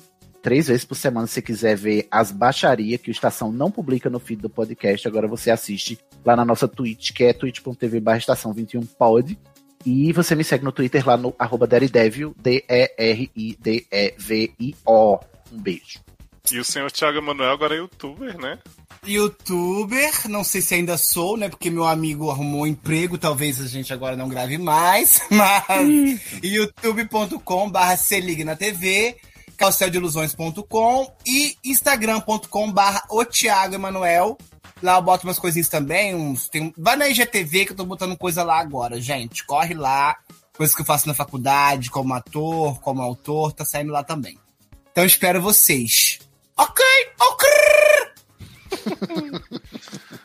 [0.43, 4.09] Três vezes por semana, se você quiser ver as baixarias que o Estação não publica
[4.09, 5.07] no feed do podcast.
[5.07, 9.39] Agora você assiste lá na nossa Twitch, que é twitch.tv barra estação 21 pod.
[9.85, 12.79] E você me segue no Twitter lá no arroba Daredevil, D-E-R-I-D-E-V-I-O.
[15.49, 16.01] Um beijo.
[16.51, 18.59] E o senhor Thiago Emanuel agora é youtuber, né?
[19.07, 21.47] Youtuber, não sei se ainda sou, né?
[21.47, 27.69] Porque meu amigo arrumou um emprego, talvez a gente agora não grave mais, mas youtube.com
[27.69, 27.95] barra
[28.57, 29.15] TV,
[29.63, 32.73] carroceldeilusões.com e instagram.com
[33.09, 34.37] o Thiago Emanuel.
[34.81, 38.17] Lá eu boto umas coisinhas também, uns, tem, vai na IGTV que eu tô botando
[38.17, 39.45] coisa lá agora, gente.
[39.45, 40.17] Corre lá,
[40.57, 44.37] coisas que eu faço na faculdade, como ator, como autor, tá saindo lá também.
[44.91, 46.19] Então espero vocês.
[46.57, 46.83] Ok,
[47.21, 47.49] ok!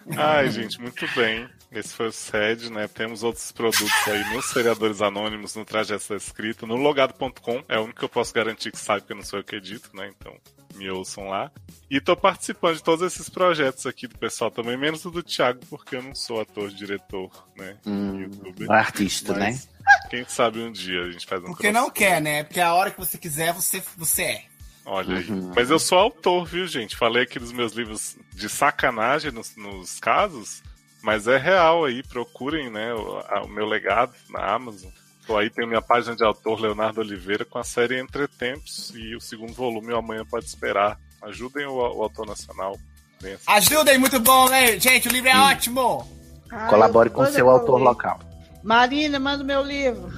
[0.16, 1.48] Ai, gente, muito bem.
[1.70, 2.88] Esse foi o SED, né?
[2.88, 7.62] Temos outros produtos aí nos seriadores anônimos, no Trajeto da Escrita, no logado.com.
[7.68, 9.56] É o único que eu posso garantir que sabe que eu não sou eu que
[9.56, 10.10] edito, né?
[10.16, 10.34] Então
[10.74, 11.50] me ouçam lá.
[11.90, 15.60] E tô participando de todos esses projetos aqui do pessoal também, menos o do Thiago,
[15.68, 17.76] porque eu não sou ator, diretor, né?
[17.84, 18.70] Hum, youtuber.
[18.70, 19.50] artista, né?
[19.50, 19.68] Mas
[20.08, 22.44] Quem sabe um dia a gente faz um Porque não quer, né?
[22.44, 24.44] Porque a hora que você quiser, você, você é.
[24.84, 25.30] Olha aí.
[25.30, 25.52] Uhum.
[25.54, 26.96] Mas eu sou autor, viu, gente?
[26.96, 30.62] Falei aqui dos meus livros de sacanagem nos, nos casos,
[31.02, 32.02] mas é real aí.
[32.02, 34.90] Procurem, né, o, a- o meu legado na Amazon.
[35.26, 39.14] Tô aí, tem minha página de autor, Leonardo Oliveira, com a série Entre Tempos e
[39.14, 40.98] o segundo volume, o Amanhã Pode Esperar.
[41.22, 42.76] Ajudem o, o autor nacional.
[43.22, 43.36] Assim.
[43.46, 44.78] Ajudem, muito bom, né?
[44.80, 46.08] Gente, o livro é ótimo!
[46.50, 48.18] Ah, Colabore com seu eu autor local.
[48.62, 50.08] Marina, manda o meu livro.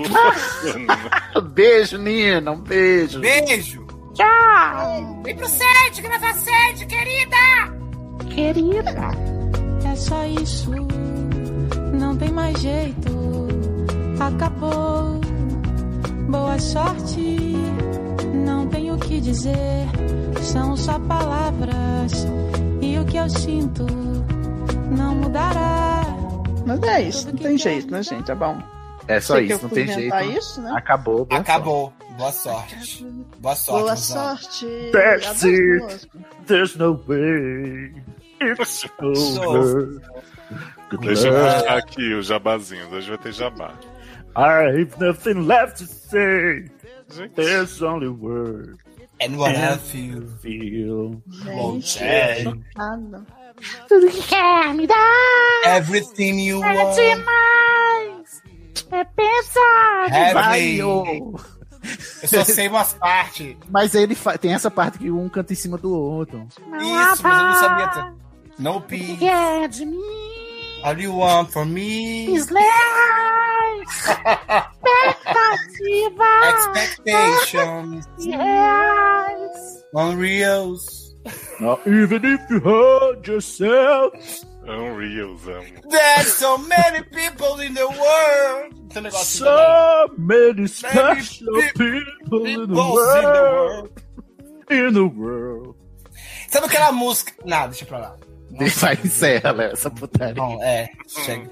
[1.52, 2.50] Beijo, Nina.
[2.50, 3.20] Um beijo.
[3.20, 3.86] Beijo!
[5.22, 7.36] Vem pro set, gravar set, querida!
[9.84, 10.70] É só isso,
[11.98, 13.48] não tem mais jeito.
[14.18, 15.20] Acabou.
[16.28, 17.56] Boa sorte,
[18.34, 19.86] não tenho o que dizer.
[20.42, 22.26] São só palavras
[22.80, 23.86] e o que eu sinto
[24.96, 26.02] não mudará.
[26.66, 28.30] Mas é isso, não tem jeito, né, gente?
[28.30, 28.58] É bom.
[29.08, 30.16] É só Sei isso, não tem jeito.
[30.36, 30.72] isso, né?
[30.76, 31.24] Acabou.
[31.24, 31.92] boa Acabou.
[32.16, 33.04] Boa sorte.
[33.38, 33.82] Boa sorte.
[33.82, 34.66] Boa sorte.
[34.92, 35.80] That's it.
[35.80, 36.08] sorte.
[36.46, 37.92] There's no way.
[38.40, 38.84] It's
[39.38, 40.00] over.
[41.00, 42.88] Deixa eu mostrar aqui o jabazinho.
[42.90, 43.72] Hoje vai ter jabá.
[44.36, 46.70] I've nothing left to say.
[47.12, 48.78] Gente, There's only word.
[49.22, 50.26] And what I feel.
[50.40, 51.22] Feel.
[51.80, 52.44] Gente, É.
[53.88, 56.96] Tudo que quer me dar Everything you é want.
[56.96, 58.42] demais.
[58.90, 60.34] É pesado.
[60.34, 60.82] Vai, Heavy.
[60.82, 61.38] ô.
[62.22, 63.56] Eu só sei umas partes.
[63.68, 66.46] Mas ele fa- tem essa parte que um canta em cima do outro.
[66.48, 68.14] Isso, mas eu não sabia.
[68.60, 69.18] No peace.
[69.18, 70.82] Quer de mim.
[70.84, 72.38] All you want for me.
[72.38, 72.60] Slash.
[75.06, 76.30] Expectativa.
[76.52, 78.06] Expectations.
[78.18, 79.82] Reais.
[79.94, 81.14] Unreals.
[81.60, 84.12] Not even if you hurt yourself.
[84.66, 85.80] Unreals, amo.
[85.90, 88.90] There's so many people in the world.
[88.90, 89.38] Tem um negócio assim.
[89.38, 93.90] So many special pe- people in the Peoples in the world.
[93.90, 93.90] world.
[94.70, 95.74] In the world.
[96.48, 97.32] Sabe aquela música?
[97.44, 98.16] Não, deixa pra lá.
[98.76, 100.34] Vai, encerra, Léo, essa putaria.
[100.34, 101.50] Bom, é, chega.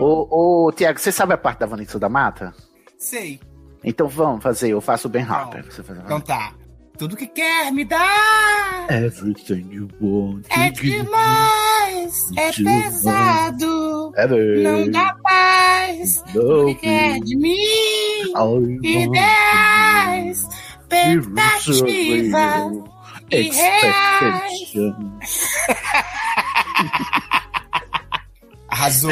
[0.00, 2.54] Ô, ô, Tiago, você sabe a parte da Vanessa da Mata?
[2.98, 3.40] Sei.
[3.82, 5.70] Então vamos fazer, eu faço bem rápido.
[5.70, 6.52] Você faz Então tá.
[6.98, 14.62] Tudo que quer me dar Everything you want é demais, é pesado, Ever.
[14.62, 16.22] não dá paz.
[16.32, 17.54] Tudo que quer de mim,
[18.82, 20.42] ideais,
[20.88, 22.95] expectativas.
[23.30, 24.94] Expectation.
[28.68, 29.10] Arrasou.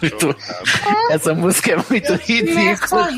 [0.00, 0.36] Muito-
[1.10, 3.08] Essa música é muito ridícula.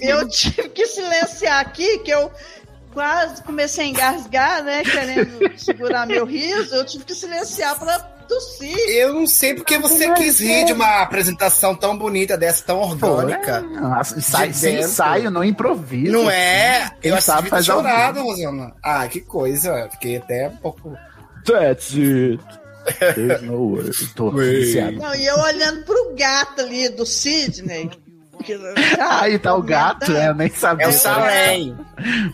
[0.00, 2.30] Eu tive que silenciar aqui, que eu
[2.92, 4.82] quase comecei a engasgar, né?
[4.84, 6.74] Querendo segurar meu riso.
[6.74, 7.98] Eu tive que silenciar pra
[8.34, 8.76] tossir.
[8.90, 13.60] Eu não sei porque você quis rir de uma apresentação tão bonita dessa, tão orgânica.
[13.60, 16.12] Nossa, ensaio- De sem ensaio, não improviso.
[16.12, 16.90] Não é?
[17.00, 18.72] Quem Eu acho que chorado, Rosana.
[18.82, 19.88] Ah, que coisa.
[19.92, 20.96] Fiquei até um pouco.
[21.44, 22.40] That's it.
[23.42, 23.90] No way.
[24.16, 24.32] Tô.
[24.32, 27.88] Não, e eu olhando pro gato ali do Sidney.
[28.42, 28.58] que-
[28.98, 30.28] Aí tá o gato, né?
[30.30, 30.86] Eu nem sabia.
[30.86, 31.76] É o Salem.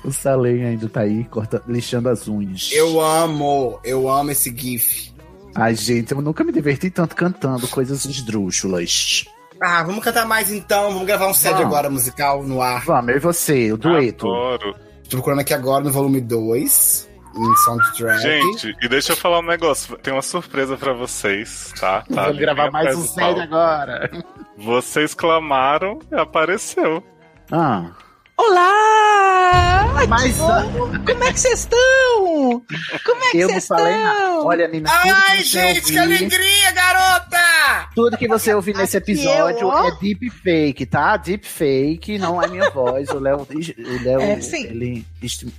[0.04, 2.70] O Salem ainda tá aí, corta, lixando as unhas.
[2.72, 5.12] Eu amo, eu amo esse GIF.
[5.60, 9.24] Ai, gente, eu nunca me diverti tanto cantando coisas esdrúxulas.
[9.60, 10.92] Ah, vamos cantar mais então.
[10.92, 12.84] Vamos gravar um set agora musical no ar.
[12.84, 14.26] Vamos, eu e você, o dueto.
[14.28, 14.74] Adoro.
[15.04, 18.22] Tô procurando aqui agora no volume 2, em soundtrack.
[18.22, 19.96] Gente, e deixa eu falar um negócio.
[19.98, 22.02] Tem uma surpresa pra vocês, tá?
[22.02, 23.40] tá Vamos ali gravar mais um série palco.
[23.40, 24.10] agora.
[24.56, 27.02] Vocês clamaram e apareceu.
[27.50, 27.90] Ah,
[28.38, 30.06] Olá!
[30.08, 32.62] mas Como é que vocês estão?
[33.04, 34.14] Como é que eu não vocês falei nada.
[34.20, 34.46] estão?
[34.46, 37.88] Olha, Nina, tudo Ai, que você gente, que ouvir- alegria, garota!
[37.96, 41.16] Tudo que você ouvir nesse episódio eu, é deep fake, tá?
[41.16, 43.08] Deep fake, não é minha voz.
[43.10, 44.64] O Léo, o Léo É, sim.
[44.64, 45.04] ele,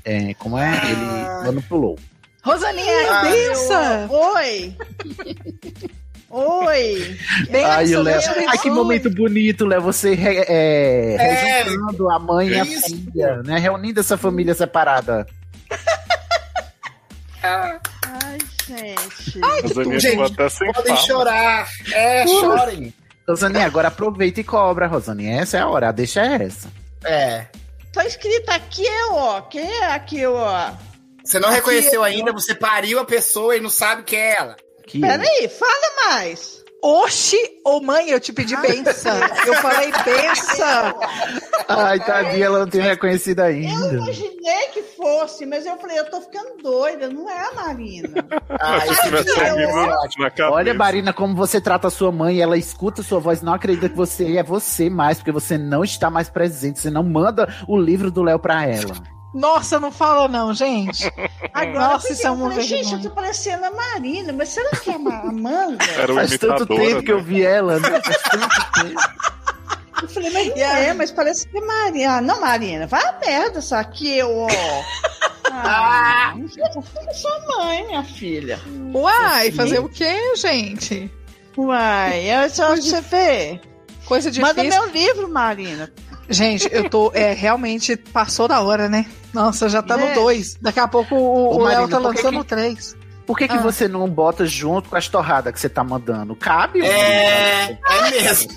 [0.06, 0.72] é, como é?
[0.86, 2.00] Ele manipulou.
[2.42, 4.08] Rosaninha, Ah, bença!
[4.10, 4.76] Oi!
[6.30, 7.18] Oi!
[7.66, 8.22] Ai, Bença, o Léo.
[8.50, 9.82] Ai, que momento bonito, Léo.
[9.82, 13.58] Você re, é, É, rejuntando a mãe e a filha, né?
[13.58, 15.26] Reunindo essa família separada.
[17.42, 19.40] Ai, gente.
[19.64, 21.08] Rosaninha Gente, ficou até sem Podem fala.
[21.08, 21.68] chorar.
[21.94, 22.94] É, chorem.
[23.28, 25.42] Rosaninha, agora aproveita e cobra, Rosaninha.
[25.42, 26.68] Essa é a hora, a deixa é essa.
[27.04, 27.46] É.
[27.94, 29.42] Tá escrito aqui, ó.
[29.42, 30.72] Quem é aqui, ó?
[31.24, 34.56] Você não reconheceu ainda, você pariu a pessoa e não sabe que é ela.
[34.90, 36.66] Que Peraí, fala mais.
[36.82, 39.16] Oxi, ô mãe, eu te pedi benção.
[39.46, 41.00] Eu falei benção.
[41.68, 43.94] Ai, tadinha, ela não tem reconhecido Eu ainda.
[43.94, 48.10] imaginei que fosse, mas eu falei, eu tô ficando doida, não é a Marina.
[48.50, 48.80] Ah,
[50.10, 50.52] tivesse eu-.
[50.52, 53.90] Olha, Marina, como você trata a sua mãe, ela escuta a sua voz, não acredita
[53.90, 57.78] que você é você mais, porque você não está mais presente, você não manda o
[57.78, 59.19] livro do Léo pra ela.
[59.34, 61.06] Nossa, não fala não, gente.
[61.54, 64.72] Agora, Nossa, isso é eu uma falei, gente, eu tô parecendo a Marina, mas será
[64.72, 65.84] que é a Ma- Amanda?
[65.98, 67.24] Era o Faz tanto tempo que eu né?
[67.24, 68.02] vi ela, né?
[68.02, 69.02] Faz tanto tempo.
[70.02, 70.62] Eu falei, mas não aí?
[70.86, 72.18] é, mas parece que é Marina.
[72.18, 74.48] Ah, não, Marina, vai a merda, só que eu, ó.
[75.52, 78.60] Ah, eu sou sua mãe, minha filha.
[78.94, 81.12] Uai, fazer o quê, gente?
[81.58, 83.62] Uai, é só você ver.
[84.06, 84.82] Coisa Manda difícil.
[84.84, 85.92] meu livro, Marina.
[86.30, 87.12] Gente, eu tô.
[87.14, 89.06] É, realmente passou da hora, né?
[89.34, 90.14] Nossa, já tá no É.
[90.14, 90.56] 2.
[90.62, 92.96] Daqui a pouco o, Ô, o Léo tá lançando o 3.
[93.26, 93.62] Por que, que Ah.
[93.62, 96.36] você não bota junto com as torradas que você tá mandando?
[96.36, 96.82] Cabe?
[96.82, 98.50] É, é mesmo.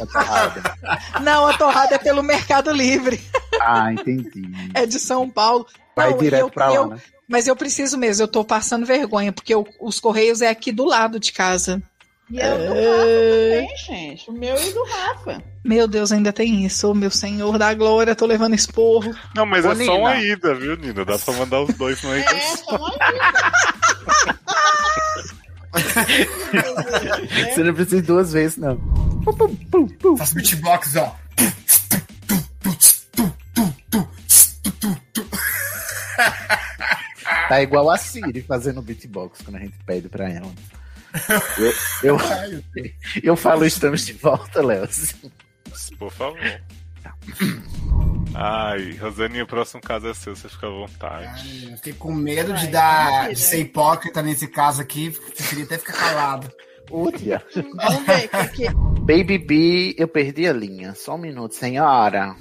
[1.20, 3.20] Não, a torrada é pelo Mercado Livre.
[3.60, 4.42] Ah, entendi.
[4.74, 5.66] É de São Paulo.
[5.94, 6.96] Vai Não, e direto eu- pra lá, eu- né?
[7.28, 10.84] Mas eu preciso mesmo, eu tô passando vergonha, porque o- os Correios é aqui do
[10.84, 11.82] lado de casa.
[12.32, 12.80] E é o do Rafa
[13.60, 14.30] também, gente.
[14.30, 15.42] O meu e o do Rafa.
[15.62, 16.88] Meu Deus, ainda tem isso.
[16.90, 19.14] Ô, meu Senhor da glória, tô levando esporro.
[19.36, 20.26] Não, mas Ô, é só uma Nina.
[20.32, 21.04] ida, viu, Nina?
[21.04, 22.30] Dá pra mandar os dois no ida.
[22.30, 23.52] É, só uma vida.
[27.54, 28.78] Você não precisa ir duas vezes, não.
[30.16, 31.14] Faço beatbox, ó.
[37.48, 40.50] Tá igual a Siri fazendo beatbox quando a gente pede pra ela.
[42.02, 42.18] Eu, eu,
[43.22, 44.88] eu falo, estamos de volta, Léo.
[45.98, 46.38] Por favor.
[48.34, 51.26] Ai, Rosaninha, o próximo caso é seu, você fica à vontade.
[51.26, 55.10] Ai, eu fiquei com medo de dar, de ser hipócrita nesse caso aqui.
[55.10, 56.50] Preferia até ficar calado.
[56.90, 60.94] Vamos ver o que, que Baby B, eu perdi a linha.
[60.94, 62.36] Só um minuto, senhora.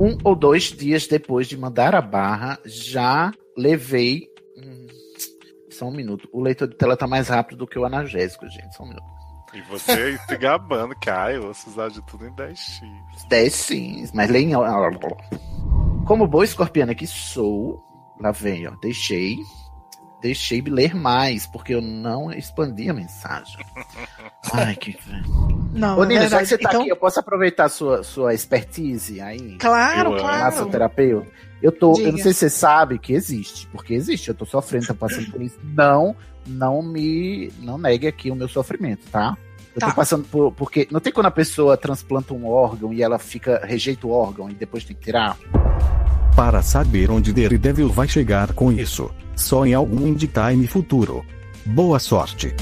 [0.00, 4.28] Um ou dois dias depois de mandar a barra, já levei.
[5.78, 6.28] Só um minuto.
[6.32, 8.74] O leitor de tela tá mais rápido do que o analgésico, gente.
[8.74, 9.06] Só um minuto.
[9.54, 13.28] E você se gabando ai, eu vou usar de tudo em 10x.
[13.28, 14.50] 10 sim, mas leem.
[16.06, 17.82] Como boa escorpiana que sou,
[18.20, 18.72] lá vem, ó.
[18.82, 19.38] Deixei.
[20.20, 23.56] Deixei de ler mais, porque eu não expandi a mensagem.
[24.52, 24.96] Ai, que.
[25.72, 28.02] Não, Ô, é Nina, já que você tá então, aqui, eu posso aproveitar a sua,
[28.02, 29.56] sua expertise aí?
[29.58, 30.44] claro, Eu claro.
[30.44, 31.30] massoterapeuta.
[31.62, 32.12] Eu tô, eu Diga.
[32.12, 35.42] não sei se você sabe que existe, porque existe, eu tô sofrendo, tô passando por
[35.42, 35.58] isso.
[35.62, 36.14] Não,
[36.46, 39.36] não me, não negue aqui o meu sofrimento, tá?
[39.74, 39.90] Eu Tá.
[39.90, 43.60] tô passando por, porque não tem quando a pessoa transplanta um órgão e ela fica,
[43.64, 45.36] rejeita o órgão e depois tem que tirar?
[46.38, 51.24] Para saber onde Daredevil vai chegar com isso, só em algum Indie Time futuro.
[51.66, 52.54] Boa sorte.